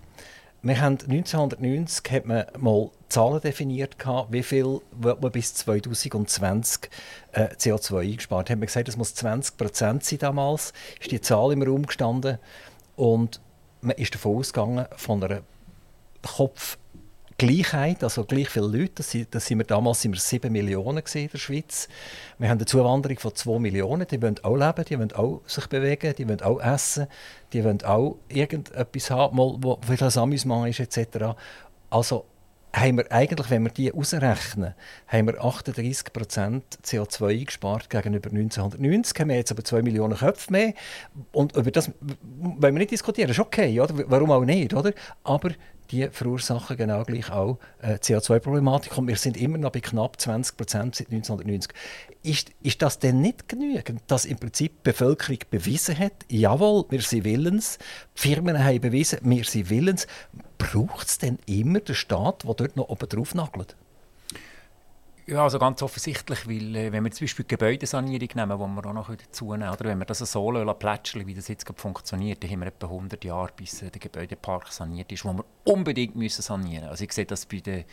[0.63, 3.97] Wir haben 1990 hat man mal Zahlen definiert,
[4.31, 6.91] wie viel man bis 2020
[7.33, 8.51] äh, CO2 eingespart.
[8.51, 10.73] Haben wir gesagt, es muss 20 Prozent sein damals.
[11.01, 12.39] Ist die Zahl im Raum gestanden
[12.97, 13.41] und
[13.83, 15.43] man ist davon ausgegangen von einer
[16.23, 16.79] Kopf
[17.37, 18.93] Gleichheit, also gleich viele Leute.
[18.97, 21.89] Das, das sind wir, damals sind wir 7 Millionen in der Schweiz.
[22.39, 24.07] Wir haben eine Zuwanderung von 2 Millionen.
[24.07, 27.07] Die wollen auch leben, die wollen auch sich bewegen, die wollen auch essen,
[27.53, 31.35] die wollen auch irgendetwas haben, mal, wo vielleicht ein Amüsement ist etc.
[31.91, 32.25] Also
[32.75, 34.75] haben wir eigentlich, wenn wir die ausrechnen,
[35.07, 39.21] haben wir 38% CO2 eingespart gegenüber 1990.
[39.21, 40.75] Haben wir jetzt aber 2 Millionen Köpfe mehr.
[41.33, 41.91] Und über das
[42.41, 43.29] wollen wir nicht diskutieren.
[43.29, 43.95] Das ist okay, oder?
[44.09, 44.75] warum auch nicht?
[44.75, 44.93] Oder?
[45.23, 45.51] Aber
[45.95, 48.99] die verursachen genau gleich auch äh, CO2-Problematik.
[48.99, 51.73] Und wir sind immer noch bei knapp 20 Prozent seit 1990.
[52.23, 57.03] Ist, ist das denn nicht genügend, dass im Prinzip die Bevölkerung bewiesen hat, jawohl, wir
[57.03, 57.79] sind willens,
[58.17, 60.07] die Firmen haben bewiesen, wir sind willens.
[60.59, 63.77] Braucht es denn immer den Staat, der dort noch oben drauf nagelt?
[65.27, 68.87] Ja, also ganz offensichtlich, weil äh, wenn wir zum Beispiel die Gebäudesanierung nehmen, die wir
[68.91, 72.51] auch noch dazu nehmen oder wenn wir das so plätschern, wie das jetzt funktioniert, dann
[72.51, 76.43] haben wir etwa 100 Jahre, bis äh, der Gebäudepark saniert ist, wo wir unbedingt müssen
[76.43, 76.91] sanieren müssen.
[76.91, 77.85] Also ich sehe das bei der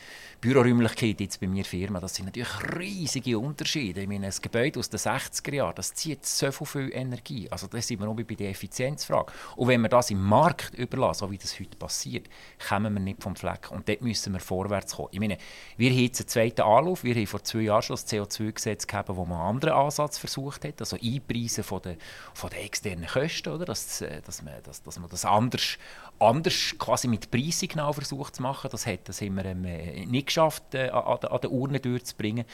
[0.41, 4.01] Büroräumlichkeit jetzt bei mir Firma, das sind natürlich riesige Unterschiede.
[4.01, 7.49] Ich meine, ein Gebäude aus den 60er Jahren, das zieht so viel Energie.
[7.49, 9.31] Also das sind wir auch bei der Effizienzfrage.
[9.55, 12.27] Und wenn wir das im Markt überlassen, so wie das heute passiert,
[12.67, 13.71] kommen wir nicht vom Fleck.
[13.71, 15.09] Und dort müssen wir vorwärts kommen.
[15.11, 15.37] Ich meine,
[15.77, 19.09] wir haben jetzt einen zweiten Anlauf, wir haben vor zwei Jahren schon das CO2-Gesetz gehabt,
[19.09, 21.97] wo man einen anderen Ansatz versucht hat, also Einpreisen von den,
[22.33, 23.65] von den externen Kosten, oder?
[23.65, 25.77] Dass, äh, dass, man, dass, dass man das anders,
[26.19, 28.69] anders quasi mit Preisen genau versucht zu machen.
[28.71, 32.45] Das, hat, das haben wir ähm, nicht geschafft, äh, an, an den Urnen durchzubringen.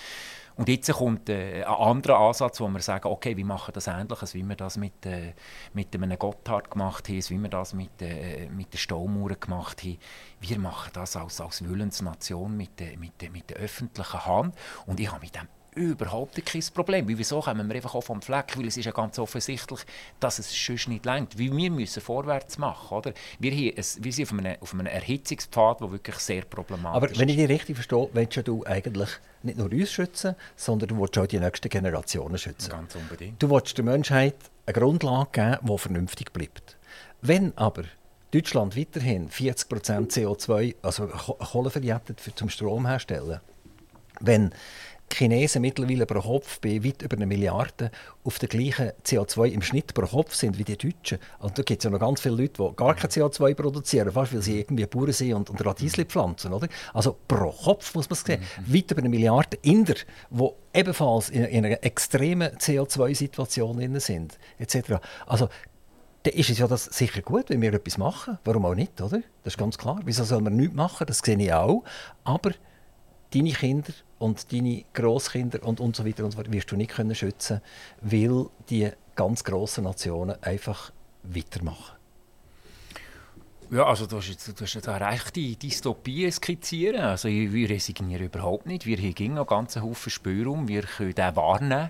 [0.58, 4.34] Und jetzt kommt äh, ein anderer Ansatz, wo wir sagen, okay, wir machen das Ähnliches,
[4.34, 5.34] wie wir das mit, äh,
[5.74, 10.00] mit einem Gotthard gemacht haben, wie wir das mit, äh, mit den Staumauern gemacht haben.
[10.42, 14.56] Wir machen das als, als Willensnation mit, äh, mit, mit der öffentlichen Hand.
[14.88, 15.48] Und ich habe mit dem
[15.78, 17.08] überhaupt kein Problem.
[17.08, 18.58] Weil wieso kommen wir einfach auch vom Fleck?
[18.58, 19.80] Weil es ist ja ganz offensichtlich,
[20.20, 21.38] dass es sonst nicht längt.
[21.40, 22.98] Weil wir müssen vorwärts machen.
[22.98, 23.14] Oder?
[23.40, 27.18] Wir, hier, wir sind auf einem, auf einem Erhitzungspfad, der wirklich sehr problematisch ist.
[27.18, 29.10] Aber wenn ich dich richtig verstehe, willst du eigentlich
[29.44, 32.72] nicht nur uns schützen, sondern du willst auch die nächsten Generationen schützen.
[32.72, 33.42] Ganz unbedingt.
[33.42, 36.78] Du willst der Menschheit eine Grundlage geben, die vernünftig bleibt.
[37.22, 37.84] Wenn aber
[38.32, 43.40] Deutschland weiterhin 40% CO2, also Kohle verjettet zum Strom herstellen,
[44.20, 44.52] wenn
[45.14, 47.92] Chinesen mittlerweile pro Kopf bei weit über einer Milliarde
[48.24, 51.20] auf der gleichen CO2 im Schnitt pro Kopf sind wie die Deutschen.
[51.40, 54.34] Und da gibt es ja noch ganz viele Leute, die gar kein CO2 produzieren, fast
[54.34, 56.54] weil sie irgendwie Bauern sind und, und Radiesli pflanzen.
[56.54, 56.68] Oder?
[56.94, 58.42] Also pro Kopf muss man es sehen.
[58.42, 58.76] Mhm.
[58.76, 59.96] Weit über eine Milliarde Inder,
[60.30, 64.96] die ebenfalls in, in einer extremen CO2-Situation sind, etc.
[65.26, 65.50] Also
[66.24, 68.38] dann ist es ja das sicher gut, wenn wir etwas machen.
[68.44, 69.22] Warum auch nicht, oder?
[69.44, 70.02] Das ist ganz klar.
[70.04, 71.08] Wieso soll man nichts machen?
[71.08, 71.84] Das sehe ich auch.
[72.24, 72.52] Aber
[73.34, 76.92] deine Kinder und deine Großkinder und, und so weiter und so weiter wirst du nicht
[76.92, 77.62] können schützen,
[78.02, 80.92] weil die ganz grossen Nationen einfach
[81.24, 81.98] weitermachen.
[83.70, 87.02] Ja, also du hast jetzt, eine rechte Dystopie skizzieren.
[87.02, 88.86] Also wir resignieren überhaupt nicht.
[88.86, 90.70] Wir haben noch ganz Haufen Spielraum.
[90.70, 91.90] Wir können den wahrnehmen.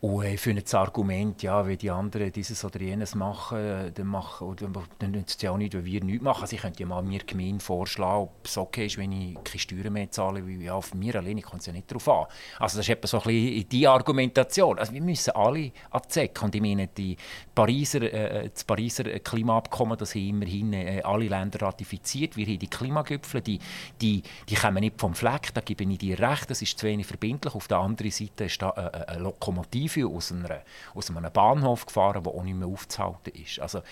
[0.00, 4.56] Und ich finde das Argument, ja, wenn die anderen dieses oder jenes machen, dann, machen,
[5.00, 6.42] dann nützt es ja auch nicht, wenn wir nichts machen.
[6.42, 9.58] Also ich könnte ja mal mir gemein vorschlagen, ob es okay ist, wenn ich keine
[9.58, 12.26] Steuern mehr zahle, weil ja, auf mir alleine kommt es ja nicht darauf an.
[12.60, 14.78] Also das ist etwa so ein bisschen die Argumentation.
[14.78, 16.44] Also wir müssen alle an die Zecke.
[16.44, 17.16] Und ich meine, die
[17.52, 22.36] Pariser, äh, das Pariser Klimaabkommen, das haben immerhin äh, alle Länder ratifiziert.
[22.36, 23.58] Wir haben die Klimagipfel, die,
[24.00, 27.06] die, die kommen nicht vom Fleck, da gebe ich dir recht, das ist zu wenig
[27.08, 27.52] verbindlich.
[27.52, 30.62] Auf der anderen Seite ist da äh, eine Lokomotive Tiefel aus, einer,
[30.94, 33.60] aus einem Bahnhof gefahren, der auch nicht mehr aufzuhalten ist.
[33.60, 33.82] Also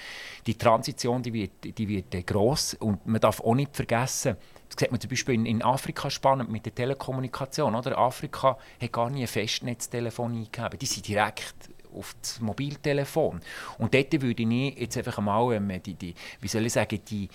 [0.46, 4.36] die Transition die wird, die wird gross und man darf auch nicht vergessen,
[4.68, 7.74] das sieht man zum Beispiel in, in, Afrika spannend mit der Telekommunikation.
[7.74, 7.96] Oder?
[7.96, 10.78] Afrika hat gar nie ein Festnetztelefon eingegeben.
[10.80, 13.40] Die sind direkt auf das Mobiltelefon.
[13.78, 17.28] Und dort würde ich jetzt einfach mal, ähm, die, die, wie soll ich sagen, die,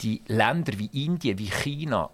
[0.00, 2.08] die Länder wie Indien, wie China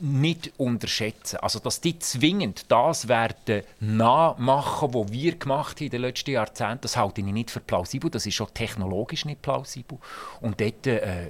[0.00, 1.38] nicht unterschätzen.
[1.38, 6.82] Also, dass die zwingend das werden nachmachen, was wir gemacht haben in den letzten Jahrzehnten,
[6.82, 8.10] das halte ich nicht für plausibel.
[8.10, 9.98] Das ist schon technologisch nicht plausibel.
[10.40, 11.28] Und dort äh,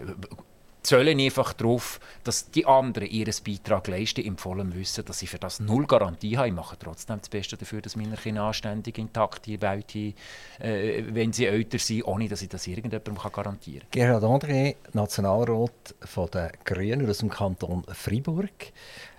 [0.82, 5.38] zählen einfach darauf, dass die anderen ihren Beitrag leisten, im vollen Wissen, dass sie für
[5.38, 6.48] das null Garantie haben.
[6.48, 10.14] Ich mache trotzdem das Beste dafür, dass meine Kinder anständig intakt in Welt haben,
[10.60, 13.90] äh, wenn sie älter sind, ohne dass ich das irgendjemandem garantieren kann.
[13.90, 18.72] Gerhard André, Nationalrat von der Grünen aus dem Kanton Freiburg.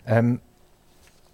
[0.05, 0.41] Ähm,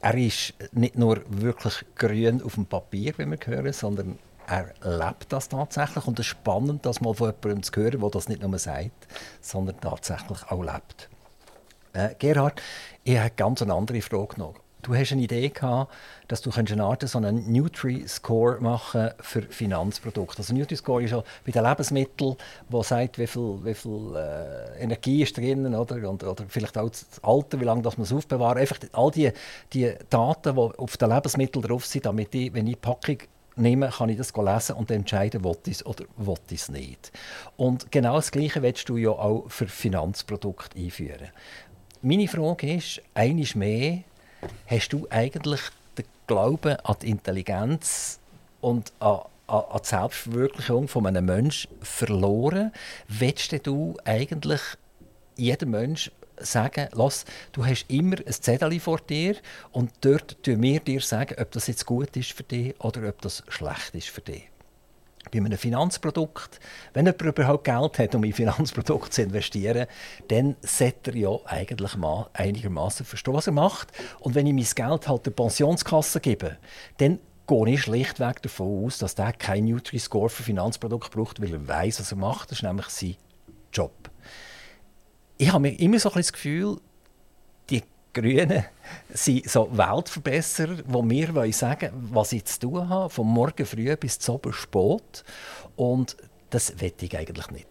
[0.01, 5.31] er ist nicht nur wirklich grün auf dem Papier, wie wir hören, sondern er lebt
[5.31, 6.07] das tatsächlich.
[6.07, 9.07] Und es ist spannend, das mal von jemandem zu hören, der das nicht nur sagt,
[9.41, 11.09] sondern tatsächlich auch lebt.
[11.93, 12.61] Äh, Gerhard,
[13.03, 14.55] ich habe eine ganz andere Frage noch.
[14.83, 15.91] Du hast eine Idee gehabt,
[16.29, 20.37] dass du eine Art so einen Nutri-Score machen für Finanzprodukte.
[20.37, 22.37] Also Nutri-Score ist ja bei den Lebensmitteln,
[22.69, 26.09] wo sagt, wie viel, wie viel äh, Energie ist drin oder?
[26.09, 28.59] Und, oder vielleicht auch das Alter, wie lange das man es aufbewahren.
[28.59, 29.31] Einfach all die,
[29.73, 33.17] die Daten, die auf den Lebensmitteln drauf sind, damit ich, wenn ich Packung
[33.57, 37.11] nehme, kann ich das lesen und entscheiden, will ich oder will ich nicht.
[37.55, 41.29] Und genau das Gleiche willst du ja auch für Finanzprodukte einführen.
[42.01, 43.99] Meine Frage ist, eines mehr,
[44.67, 45.61] hast du eigentlich
[45.97, 48.19] den Glauben an die Intelligenz
[48.61, 52.71] und an, an, die Selbstverwirklichung von einem Menschen verloren?
[53.07, 54.61] Willst du eigentlich
[55.35, 59.35] jeder Mensch sagen, lass, du hast immer ein Zettel vor dir
[59.71, 63.21] und dort tun wir dir sagen, ob das jetzt gut ist für dich oder ob
[63.21, 64.49] das schlecht ist für dich.
[65.31, 66.59] Bei einem Finanzprodukt,
[66.93, 69.87] wenn jemand überhaupt Geld hat, um in Finanzprodukte zu investieren,
[70.29, 73.89] dann sollte er ja eigentlich mal einigermaßen verstehen, was er macht.
[74.21, 76.57] Und wenn ich mein Geld halt der Pensionskasse gebe,
[76.99, 81.67] dann gehe ich schlichtweg davon aus, dass der kein Nutri-Score für Finanzprodukte braucht, weil er
[81.67, 82.51] weiß, was er macht.
[82.51, 83.15] Das ist nämlich sein
[83.73, 84.06] Job
[85.37, 86.79] ich habe immer so ein das Gefühl,
[87.69, 87.83] die
[88.13, 88.65] Grünen
[89.09, 94.17] sind so Weltverbesserer, wir wollen sagen was ich zu tun habe, vom Morgen früh bis
[94.19, 95.23] zum spät.
[95.75, 96.17] Und
[96.49, 97.67] das wette ich eigentlich nicht.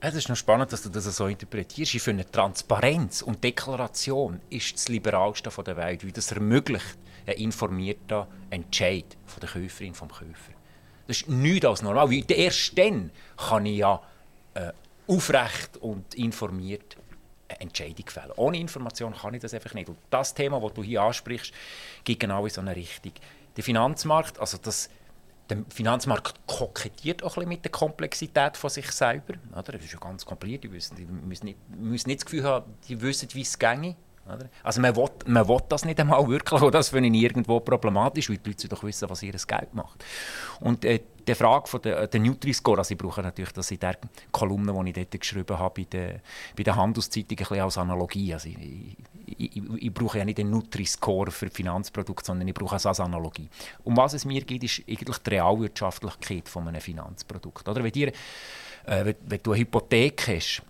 [0.00, 1.94] Es ist noch spannend, dass du das so interpretierst.
[1.94, 8.24] Ich finde, Transparenz und Deklaration ist das Liberalste der Welt, weil das ermöglicht einen informierten
[8.50, 10.52] Entscheid von der Käuferin vom Käufer.
[11.08, 12.10] Das ist nichts als normal.
[12.10, 14.00] Weil erst dann kann ich ja
[14.54, 14.72] äh,
[15.08, 16.96] aufrecht und informiert
[17.48, 18.32] eine Entscheidung fällen.
[18.36, 19.88] Ohne Information kann ich das einfach nicht.
[19.88, 21.52] Und das Thema, das du hier ansprichst,
[22.04, 23.12] geht genau in so eine Richtung.
[23.56, 24.90] Der Finanzmarkt, also das,
[25.48, 29.34] der Finanzmarkt kokettiert auch ein mit der Komplexität von sich selber.
[29.54, 30.64] Das ist ja ganz kompliziert.
[30.64, 33.96] Die müssen, nicht, müssen nicht das Gefühl haben, die wissen, wie es ginge.
[34.28, 34.48] Oder?
[34.62, 38.28] Also man will, man will das nicht einmal wirklich, und das finde ich irgendwo problematisch,
[38.28, 40.04] weil die Leute doch wissen, was ihr Geld macht.
[40.60, 43.98] Und äh, die Frage von der, der Nutri-Score, also ich brauche natürlich das in der
[44.32, 46.20] Kolumne, die ich dort geschrieben habe, bei der,
[46.56, 48.32] bei der Handelszeitung, ein als Analogie.
[48.32, 52.76] Also ich, ich, ich, ich brauche ja nicht den Nutri-Score für Finanzprodukte, sondern ich brauche
[52.76, 53.48] es als Analogie.
[53.84, 57.68] Um was es mir geht, ist eigentlich die Realwirtschaftlichkeit von einem Finanzprodukt.
[57.68, 58.08] Oder wenn, dir,
[58.86, 60.62] äh, wenn, wenn du eine Hypothek hast,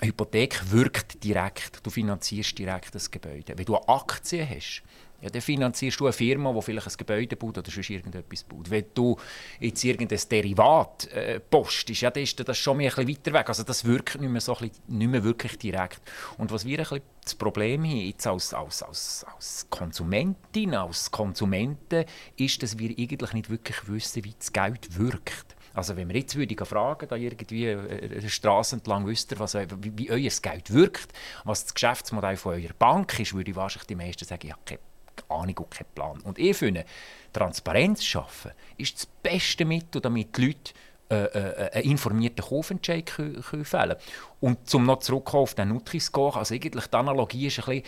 [0.00, 3.56] eine Hypothek wirkt direkt, du finanzierst direkt das Gebäude.
[3.56, 4.82] Wenn du eine Aktie hast,
[5.20, 8.70] ja, dann finanzierst du eine Firma, die vielleicht ein Gebäude baut oder sonst irgendetwas baut.
[8.70, 9.16] Wenn du
[9.58, 13.48] jetzt irgendein Derivat äh, postest, ja, dann ist das schon ein bisschen weiter weg.
[13.48, 16.00] Also das wirkt nicht mehr, so bisschen, nicht mehr wirklich direkt.
[16.36, 21.10] Und was wir ein bisschen das Problem haben, jetzt als, als, als, als Konsumentin, als
[21.10, 22.04] Konsumenten,
[22.36, 25.56] ist, dass wir eigentlich nicht wirklich wissen, wie das Geld wirkt.
[25.74, 29.96] Also wenn wir jetzt würde fragen, da irgendwie äh, eine Straße entlang wüsste, was, wie,
[29.96, 31.12] wie euer Geld wirkt,
[31.44, 34.62] was das Geschäftsmodell von eurer Bank ist, würde ich wahrscheinlich die meisten sagen, ich habe
[34.64, 34.80] keine
[35.28, 36.20] Ahnung und keinen Plan.
[36.20, 36.84] Und ich finde,
[37.32, 40.72] Transparenz schaffen ist das beste Mittel, damit die Leute
[41.10, 43.96] äh, äh, einen informierten Kaufentscheid können, können fällen.
[44.40, 47.82] Und zum noch zurückkommen auf den Nutri-Score, also eigentlich die Analogie ist ein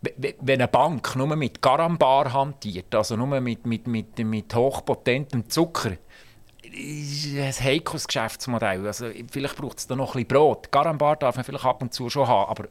[0.00, 5.48] bisschen, wenn eine Bank nur mit Garambar hantiert, also nur mit, mit, mit, mit hochpotentem
[5.50, 5.96] Zucker,
[6.72, 8.86] ein heikles Geschäftsmodell.
[8.86, 10.70] Also, vielleicht braucht es da noch ein bisschen Brot.
[10.70, 12.68] Garambar darf man vielleicht ab und zu schon haben, aber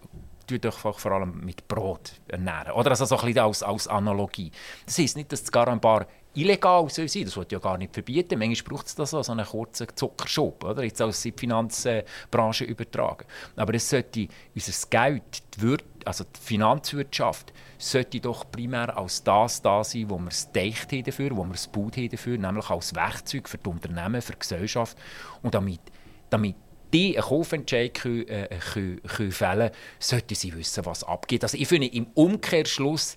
[0.47, 2.71] tut euch vor allem mit Brot ernähren.
[2.73, 4.51] Oder also so ein bisschen als, als Analogie.
[4.85, 6.07] Das heisst nicht, dass das Garambar
[6.41, 7.05] illegal soll.
[7.05, 8.39] Das wird ja gar nicht verbieten.
[8.39, 10.83] Manchmal braucht es da so, einen kurzen Zuckerschub, oder?
[10.83, 13.25] jetzt als die Finanzbranche übertragen.
[13.55, 19.83] Aber es sollte unser Geld, die, also die Finanzwirtschaft, sollte doch primär als das da
[19.83, 23.47] sein, wo wir es deicht haben dafür, wo wir es gebaut haben nämlich als Werkzeug
[23.47, 24.97] für die Unternehmen, für die Gesellschaft.
[25.41, 25.81] Und damit,
[26.29, 26.55] damit
[26.93, 31.43] die einen Kaufentscheid können, äh, können, können fällen sollten sie wissen, was abgeht.
[31.43, 33.15] Also ich finde im Umkehrschluss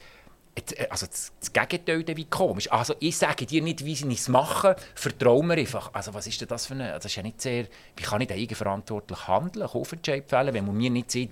[0.90, 2.70] also das, das Gegenteil wie komisch.
[2.70, 5.90] Also ich sage dir nicht, wie sie es machen, vertraue mir einfach.
[5.94, 8.28] Also was ist denn das für eine, das ist ja nicht sehr, wie kann ich
[8.28, 11.30] da eigenverantwortlich handeln, Kaufentscheid fällen, wenn man mir nicht sieht,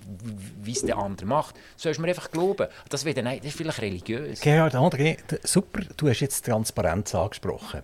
[0.63, 1.55] wie es der andere macht.
[1.77, 2.69] Sollst du mir einfach glauben.
[2.89, 4.41] Das, wäre, nein, das ist vielleicht religiös.
[4.41, 7.83] Gerhard André, super, du hast jetzt Transparenz angesprochen.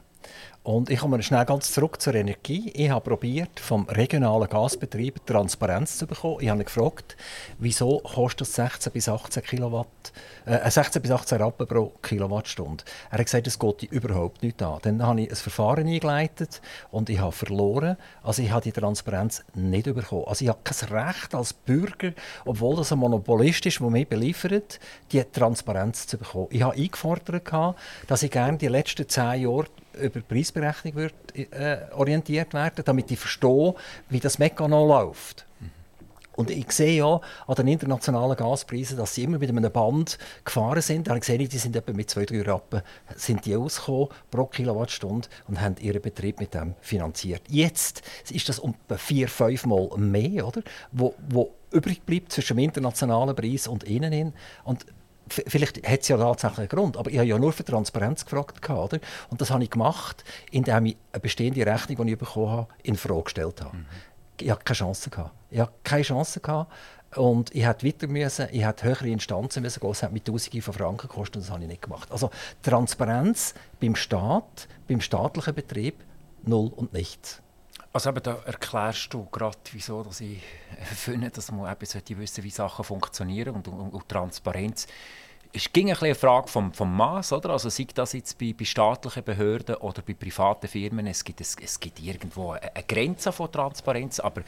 [0.67, 2.73] Und ich komme schnell ganz zurück zur Energie.
[2.75, 6.39] Ich habe probiert, vom regionalen Gasbetrieb Transparenz zu bekommen.
[6.41, 7.17] Ich habe gefragt,
[7.61, 10.13] wieso kostet das 16 bis 18 Kilowatt,
[10.45, 12.83] äh, 16 bis 18 Rappen pro Kilowattstunde.
[13.13, 14.81] Er hat gesagt, es geht überhaupt nicht an.
[14.83, 16.61] Dann habe ich ein Verfahren eingeleitet
[16.91, 17.97] und ich habe verloren.
[18.25, 20.25] Also ich habe die Transparenz nicht bekommen.
[20.27, 22.11] Also ich habe kein Recht als Bürger,
[22.45, 24.81] obwohl das ein Monopolist ist, der mich beliefert,
[25.13, 26.49] die Transparenz zu bekommen.
[26.51, 27.77] Ich habe eingefordert,
[28.09, 29.67] dass ich gerne die letzten zehn Jahre
[30.01, 33.75] über Preisberechnung wird, äh, orientiert werden, damit ich verstehe,
[34.09, 35.47] wie das Mechanismus läuft.
[36.37, 40.83] Und ich sehe ja an den internationalen Gaspreisen, dass sie immer mit einem Band gefahren
[40.83, 41.07] sind.
[41.07, 42.83] Da habe ich die sind etwa mit 2-3 Rappen
[43.17, 47.43] sind die ausgekommen pro Kilowattstunde und haben ihren Betrieb mit dem finanziert.
[47.49, 50.61] Jetzt ist das um 4-5 Mal mehr, oder?
[50.93, 54.35] Wo, wo übrig bleibt zwischen dem internationalen Preis und ihnen.
[54.65, 54.85] Und
[55.29, 58.69] vielleicht hat es ja tatsächlich einen Grund, aber ich habe ja nur für Transparenz gefragt.
[58.69, 58.99] Oder?
[59.31, 62.97] Und das habe ich gemacht, indem ich eine bestehende Rechnung, die ich bekommen habe, in
[62.97, 63.77] Frage gestellt habe.
[63.77, 63.87] Mhm.
[64.41, 65.11] Ich hatte keine Chance.
[65.11, 65.33] Gehabt.
[65.51, 66.41] Ich hatte keine Chance.
[66.41, 66.73] Gehabt.
[67.15, 69.91] Und ich hätte weiter müssen, ich hätte höhere Instanzen müssen gehen.
[69.91, 72.11] Es hat mit Tausenden von Franken gekostet und das habe ich nicht gemacht.
[72.11, 72.31] Also
[72.63, 76.05] Transparenz beim Staat, beim staatlichen Betrieb,
[76.45, 77.41] null und nichts.
[77.97, 80.43] Also eben, da erklärst du gerade, wieso dass ich
[80.95, 84.87] finde, dass man eben wissen wie Sachen funktionieren und, und, und Transparenz
[85.53, 87.51] es ging ein eine Frage vom, vom Maß, oder?
[87.51, 91.57] Also sei das jetzt bei, bei, staatlichen Behörden oder bei privaten Firmen, es gibt, es,
[91.61, 94.43] es gibt irgendwo eine, eine Grenze von Transparenz, aber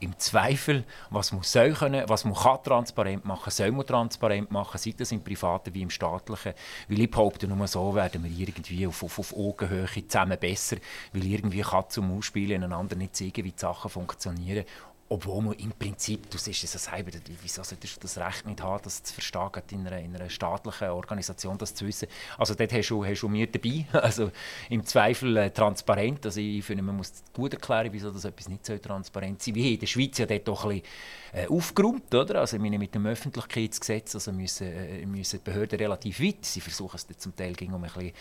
[0.00, 4.78] im Zweifel, was man soll können, was man kann transparent machen, soll man transparent machen,
[4.78, 6.54] sei das im privaten wie im staatlichen,
[6.88, 10.76] weil ich behaupte, nur so werden wir irgendwie auf, auf, auf Augenhöhe zusammen besser,
[11.12, 14.64] weil irgendwie kann zum Ausspielen einander nicht zeigen, wie die Sachen funktionieren
[15.08, 17.10] obwohl man im Prinzip, du siehst es selber,
[17.42, 20.88] wieso solltest du das Recht nicht haben, das zu verstehen, in einer, in einer staatlichen
[20.88, 22.08] Organisation das zu wissen.
[22.38, 24.30] Also dort hast du, hast du mir dabei, also
[24.70, 26.24] im Zweifel äh, transparent.
[26.24, 29.54] Also ich finde, man muss gut erklären, wieso das etwas nicht so transparent sein.
[29.54, 30.86] Wie in der Schweiz ja dort doch ein bisschen
[31.34, 32.40] äh, aufgeräumt, oder?
[32.40, 36.96] Also meine, mit dem Öffentlichkeitsgesetz also müssen, äh, müssen die Behörden relativ weit, sie versuchen
[36.96, 38.12] es zum Teil um ein bisschen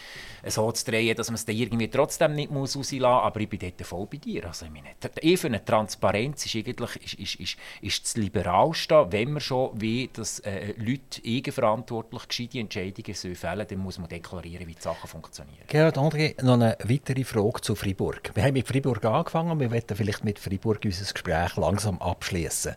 [0.41, 3.49] äh, so zu drehen, dass man es irgendwie trotzdem nicht muss rauslassen muss, aber ich
[3.49, 4.47] bin dort voll bei dir.
[4.47, 4.89] Also ich, meine,
[5.21, 10.09] ich finde, Transparenz ist eigentlich ist, ist, ist, ist das Liberalste, wenn man schon will,
[10.13, 15.07] dass äh, Leute eigenverantwortlich gescheite Entscheidungen fällen sollen, dann muss man deklarieren, wie die Sachen
[15.07, 15.63] funktionieren.
[15.67, 18.31] Gerhard André, noch eine weitere Frage zu Freiburg.
[18.33, 22.75] Wir haben mit Freiburg angefangen wir wollen vielleicht mit Freiburg unser Gespräch langsam abschließen.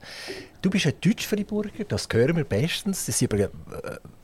[0.63, 3.07] Du bist ein Deutsch-Freiburger, das hören wir bestens.
[3.07, 3.49] Das ist ein äh,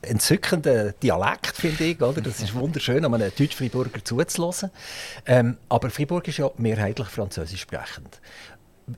[0.01, 2.01] entzückender Dialekt, finde ich.
[2.01, 2.21] Oder?
[2.21, 4.71] Das ist wunderschön, um einen Deutsch-Freiburger zuzulassen.
[5.25, 8.19] Ähm, aber Freiburg ist ja mehrheitlich französisch sprechend.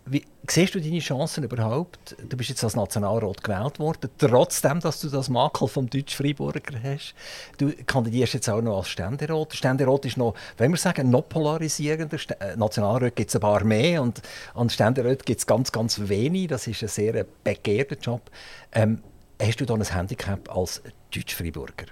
[0.06, 2.16] Wie siehst du deine Chancen überhaupt?
[2.28, 7.14] Du bist jetzt als Nationalrat gewählt worden, trotzdem, dass du das Makel vom Deutsch-Freiburger hast.
[7.58, 9.52] Du kandidierst jetzt auch noch als Ständerat.
[9.52, 12.18] Der Ständerat ist noch, wenn wir sagen, noch polarisierender.
[12.40, 14.22] Äh, Nationalrat gibt es ein paar mehr und
[14.54, 16.48] an Ständerat gibt es ganz, ganz wenig.
[16.48, 18.22] Das ist ein sehr begehrter Job.
[18.72, 19.04] Ähm,
[19.42, 20.82] hast du da ein Handicap als
[21.14, 21.86] Deutsch-Freiburger?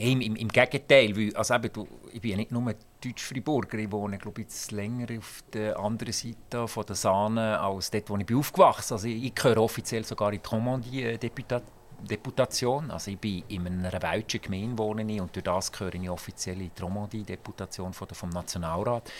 [0.00, 2.74] Im, im, Im, Gegenteil, weil, also eben, du, ich bin ja nicht nur
[3.04, 8.08] Deutsch-Freiburger, ich wohne glaube jetzt länger auf der anderen Seite von der Sahne als dort,
[8.08, 8.94] wo ich bin aufgewachsen bin.
[8.94, 12.90] Also ich, ich gehöre offiziell sogar in die Romandie-Deputation.
[12.90, 16.62] Also ich bin in einer welschen Gemeinde wohne ich, und durch das gehöre ich offiziell
[16.62, 19.12] in die Romandie-Deputation vom Nationalrat.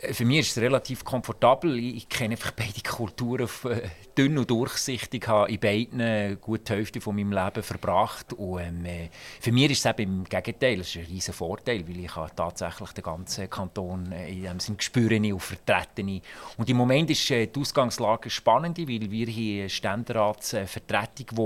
[0.00, 1.78] Äh, für mich ist es relativ komfortabel.
[1.78, 5.22] Ich, kenne einfach beide Kulturen äh, dünn und durchsichtig.
[5.22, 8.32] Ich habe in beiden gut die Hälfte von meinem Leben verbracht.
[8.32, 9.08] Und, ähm, äh,
[9.40, 10.78] für mich ist es eben im Gegenteil.
[10.78, 14.76] Das ist ein riesiger Vorteil, weil ich tatsächlich den ganzen Kanton äh, in dem Sinn
[14.78, 16.20] spüren und vertreten.
[16.56, 21.36] Und im Moment ist äh, die Ausgangslage spannend, weil wir hier eine Ständeratsvertretung, die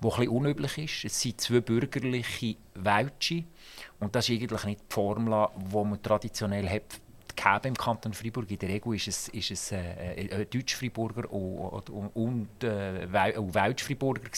[0.00, 1.04] wo ein unüblich ist.
[1.04, 3.44] Es sind zwei bürgerliche Weltsche.
[3.98, 7.00] Und das ist eigentlich nicht die Formel, die man traditionell hat
[7.42, 8.50] gegeben im Kanton Freiburg.
[8.50, 14.30] In der Regel ist es, ist es äh, äh, Deutsch-Freiburger und, und, und äh, Welsch-Freiburger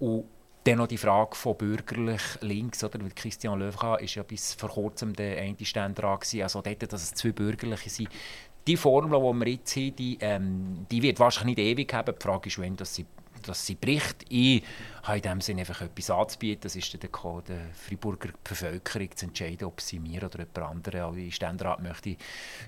[0.00, 0.24] Und
[0.64, 3.00] dann noch die Frage von bürgerlich links, oder?
[3.00, 6.42] Weil Christian Löwra ist ja bis vor kurzem der eine Ständerat gewesen.
[6.42, 8.08] Also dort, dass es zwei bürgerliche sind.
[8.66, 12.14] Die Formel, die wir jetzt haben, die, ähm, die wird wahrscheinlich nicht ewig haben.
[12.14, 13.06] Die Frage ist, wenn dass sie
[13.46, 14.24] dass sie bricht.
[14.28, 14.62] Ich
[15.02, 16.60] habe in dem Sinne einfach etwas anzubieten.
[16.62, 21.18] Das ist der Code der Freiburger Bevölkerung zu entscheiden, ob sie mir oder jemand anderen
[21.18, 22.16] in Ständerat möchte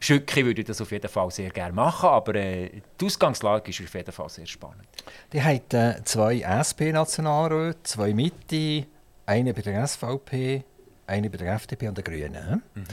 [0.00, 0.46] schicken.
[0.46, 2.08] würde ich das auf jeden Fall sehr gerne machen.
[2.08, 4.88] Aber äh, die Ausgangslage ist auf jeden Fall sehr spannend.
[5.32, 8.86] Die hat äh, zwei SP-Nationalräte, zwei Mitte,
[9.26, 10.64] eine bei der SVP,
[11.06, 12.62] eine bei der FDP und den Grünen.
[12.74, 12.84] Mhm.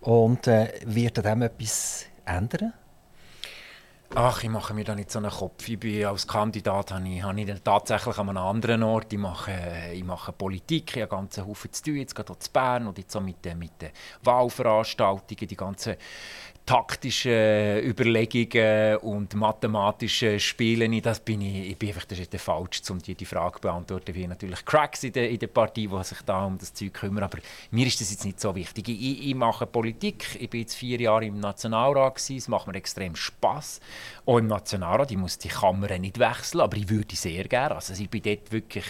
[0.00, 2.72] Und äh, wird an dem etwas ändern?
[4.14, 5.66] Ach, ich mache mir da nicht so einen Kopf.
[5.66, 9.10] Ich bin als Kandidat habe ich, habe ich tatsächlich an einem anderen Ort.
[9.10, 9.54] Ich mache,
[9.90, 12.86] ich mache Politik, ich habe einen ganzen Haufen zu tun, jetzt gerade hier in Bern
[12.88, 13.90] und jetzt so mit, mit den
[14.22, 15.96] Wahlveranstaltungen, die ganzen
[16.64, 23.00] taktischen Überlegungen und mathematischen Spielen, das bin ich, ich bin einfach das ist falsch, um
[23.00, 26.22] die, die Frage zu beantworten, wie natürlich Cracks in der, in der Partie, die sich
[26.22, 27.38] da um das Zeug kümmern, aber
[27.72, 28.88] mir ist das jetzt nicht so wichtig.
[28.88, 33.16] Ich, ich mache Politik, ich bin jetzt vier Jahre im Nationalrat es macht mir extrem
[33.16, 33.80] Spaß.
[34.26, 37.92] Auch im Nationalrat, ich muss die Kamera nicht wechseln, aber ich würde sehr gerne, also
[37.92, 38.86] ich bin dort wirklich,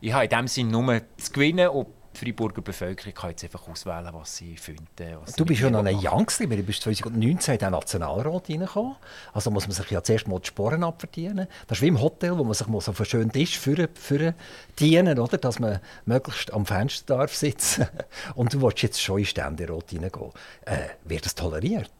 [0.00, 3.66] ich habe in dem Sinne nur zu gewinnen und die Freiburger Bevölkerung kann jetzt einfach
[3.68, 5.18] auswählen, was sie finden.
[5.20, 8.96] Was du bist ja noch ein Youngster, du bist 2019 in den Nationalrat reingekommen.
[9.32, 11.46] Also muss man sich ja zuerst mal die Sporen abverdienen.
[11.68, 13.88] Das ist wie im Hotel, wo man sich mal so auf einen schönen Tisch für,
[13.94, 14.34] für
[14.78, 15.38] dienen, oder?
[15.38, 17.86] dass man möglichst am Fenster darf sitzen
[18.34, 20.32] Und du willst jetzt schon in Ständerat reingehen.
[20.66, 21.90] Äh, wird das toleriert?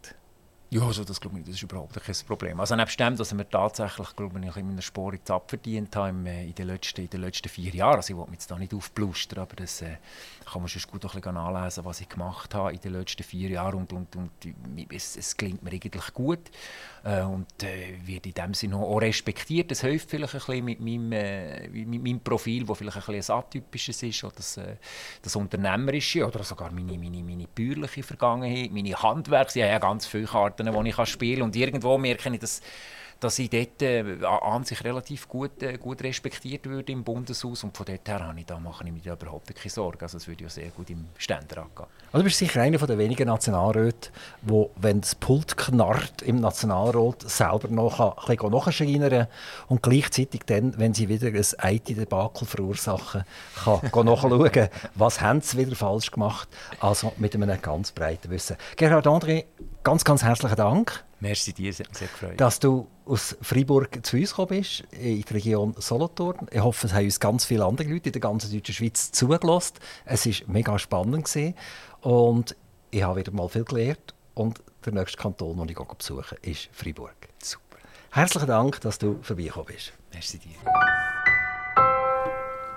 [0.73, 2.57] Ja, also das, glaube ich, das ist überhaupt kein Problem.
[2.61, 6.45] Also nebst dem, dass wir tatsächlich, glaube ich, in meiner Sport jetzt abverdient haben äh,
[6.45, 7.97] in den letzten, in den letzten vier Jahren.
[7.97, 9.97] Also ich will mich jetzt da nicht aufblustern, aber das äh,
[10.49, 13.49] kann man schon gut ein bisschen anlesen, was ich gemacht habe in den letzten vier
[13.49, 14.31] Jahren und, und, und
[14.93, 16.39] es, es klingt mir eigentlich gut
[17.03, 19.71] äh, und äh, wird in dem Sinne auch respektiert.
[19.71, 23.35] Das hilft vielleicht ein bisschen mit meinem, äh, mit meinem Profil, das vielleicht ein bisschen
[23.35, 24.75] ein atypisches ist, oder das, äh,
[25.21, 29.59] das Unternehmerische oder sogar meine, meine, meine bäuerliche Vergangenheit, meine Handwerke.
[29.59, 32.61] Ich habe ja ganz viele Karten, die ich spielen kann und irgendwo merke ich, dass
[33.21, 37.63] dass ich dort äh, an sich relativ gut, äh, gut respektiert würde im Bundeshaus.
[37.63, 40.01] Und von dort her habe ich, da mache ich mir da überhaupt keine Sorgen.
[40.01, 41.85] Also es würde ja sehr gut im Ständerat gehen.
[42.07, 44.09] Also du bist sicher einer der wenigen Nationalräte,
[44.41, 49.27] wo, wenn das Pult knarrt im Nationalrat, selber noch ein bisschen nachschreinern
[49.67, 53.23] und gleichzeitig dann, wenn sie wieder ein IT-Debakel verursachen,
[53.63, 56.49] kann nachschauen, was haben sie wieder falsch gemacht.
[56.79, 58.57] Also mit einem ganz breiten Wissen.
[58.77, 59.45] Gerhard André,
[59.83, 61.05] ganz, ganz herzlichen Dank.
[61.21, 62.41] Merci dir, sehr gefreut.
[62.41, 66.47] Dass du aus Freiburg zu uns gekommen bist, in die Region Solothurn.
[66.51, 69.75] Ich hoffe, es haben uns ganz viele andere Leute in der ganzen deutschen Schweiz zugelassen.
[70.03, 71.25] Es war mega spannend.
[71.25, 71.53] Gewesen.
[72.01, 72.55] Und
[72.89, 74.15] ich habe wieder mal viel gelernt.
[74.33, 77.15] Und der nächste Kanton, den ich besuche, ist Freiburg.
[77.43, 77.77] Super.
[78.09, 79.93] Herzlichen Dank, dass du vorbeigekommen bist.
[80.11, 80.55] Merci dir.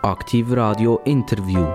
[0.02, 1.66] Aktiv Radio Interview.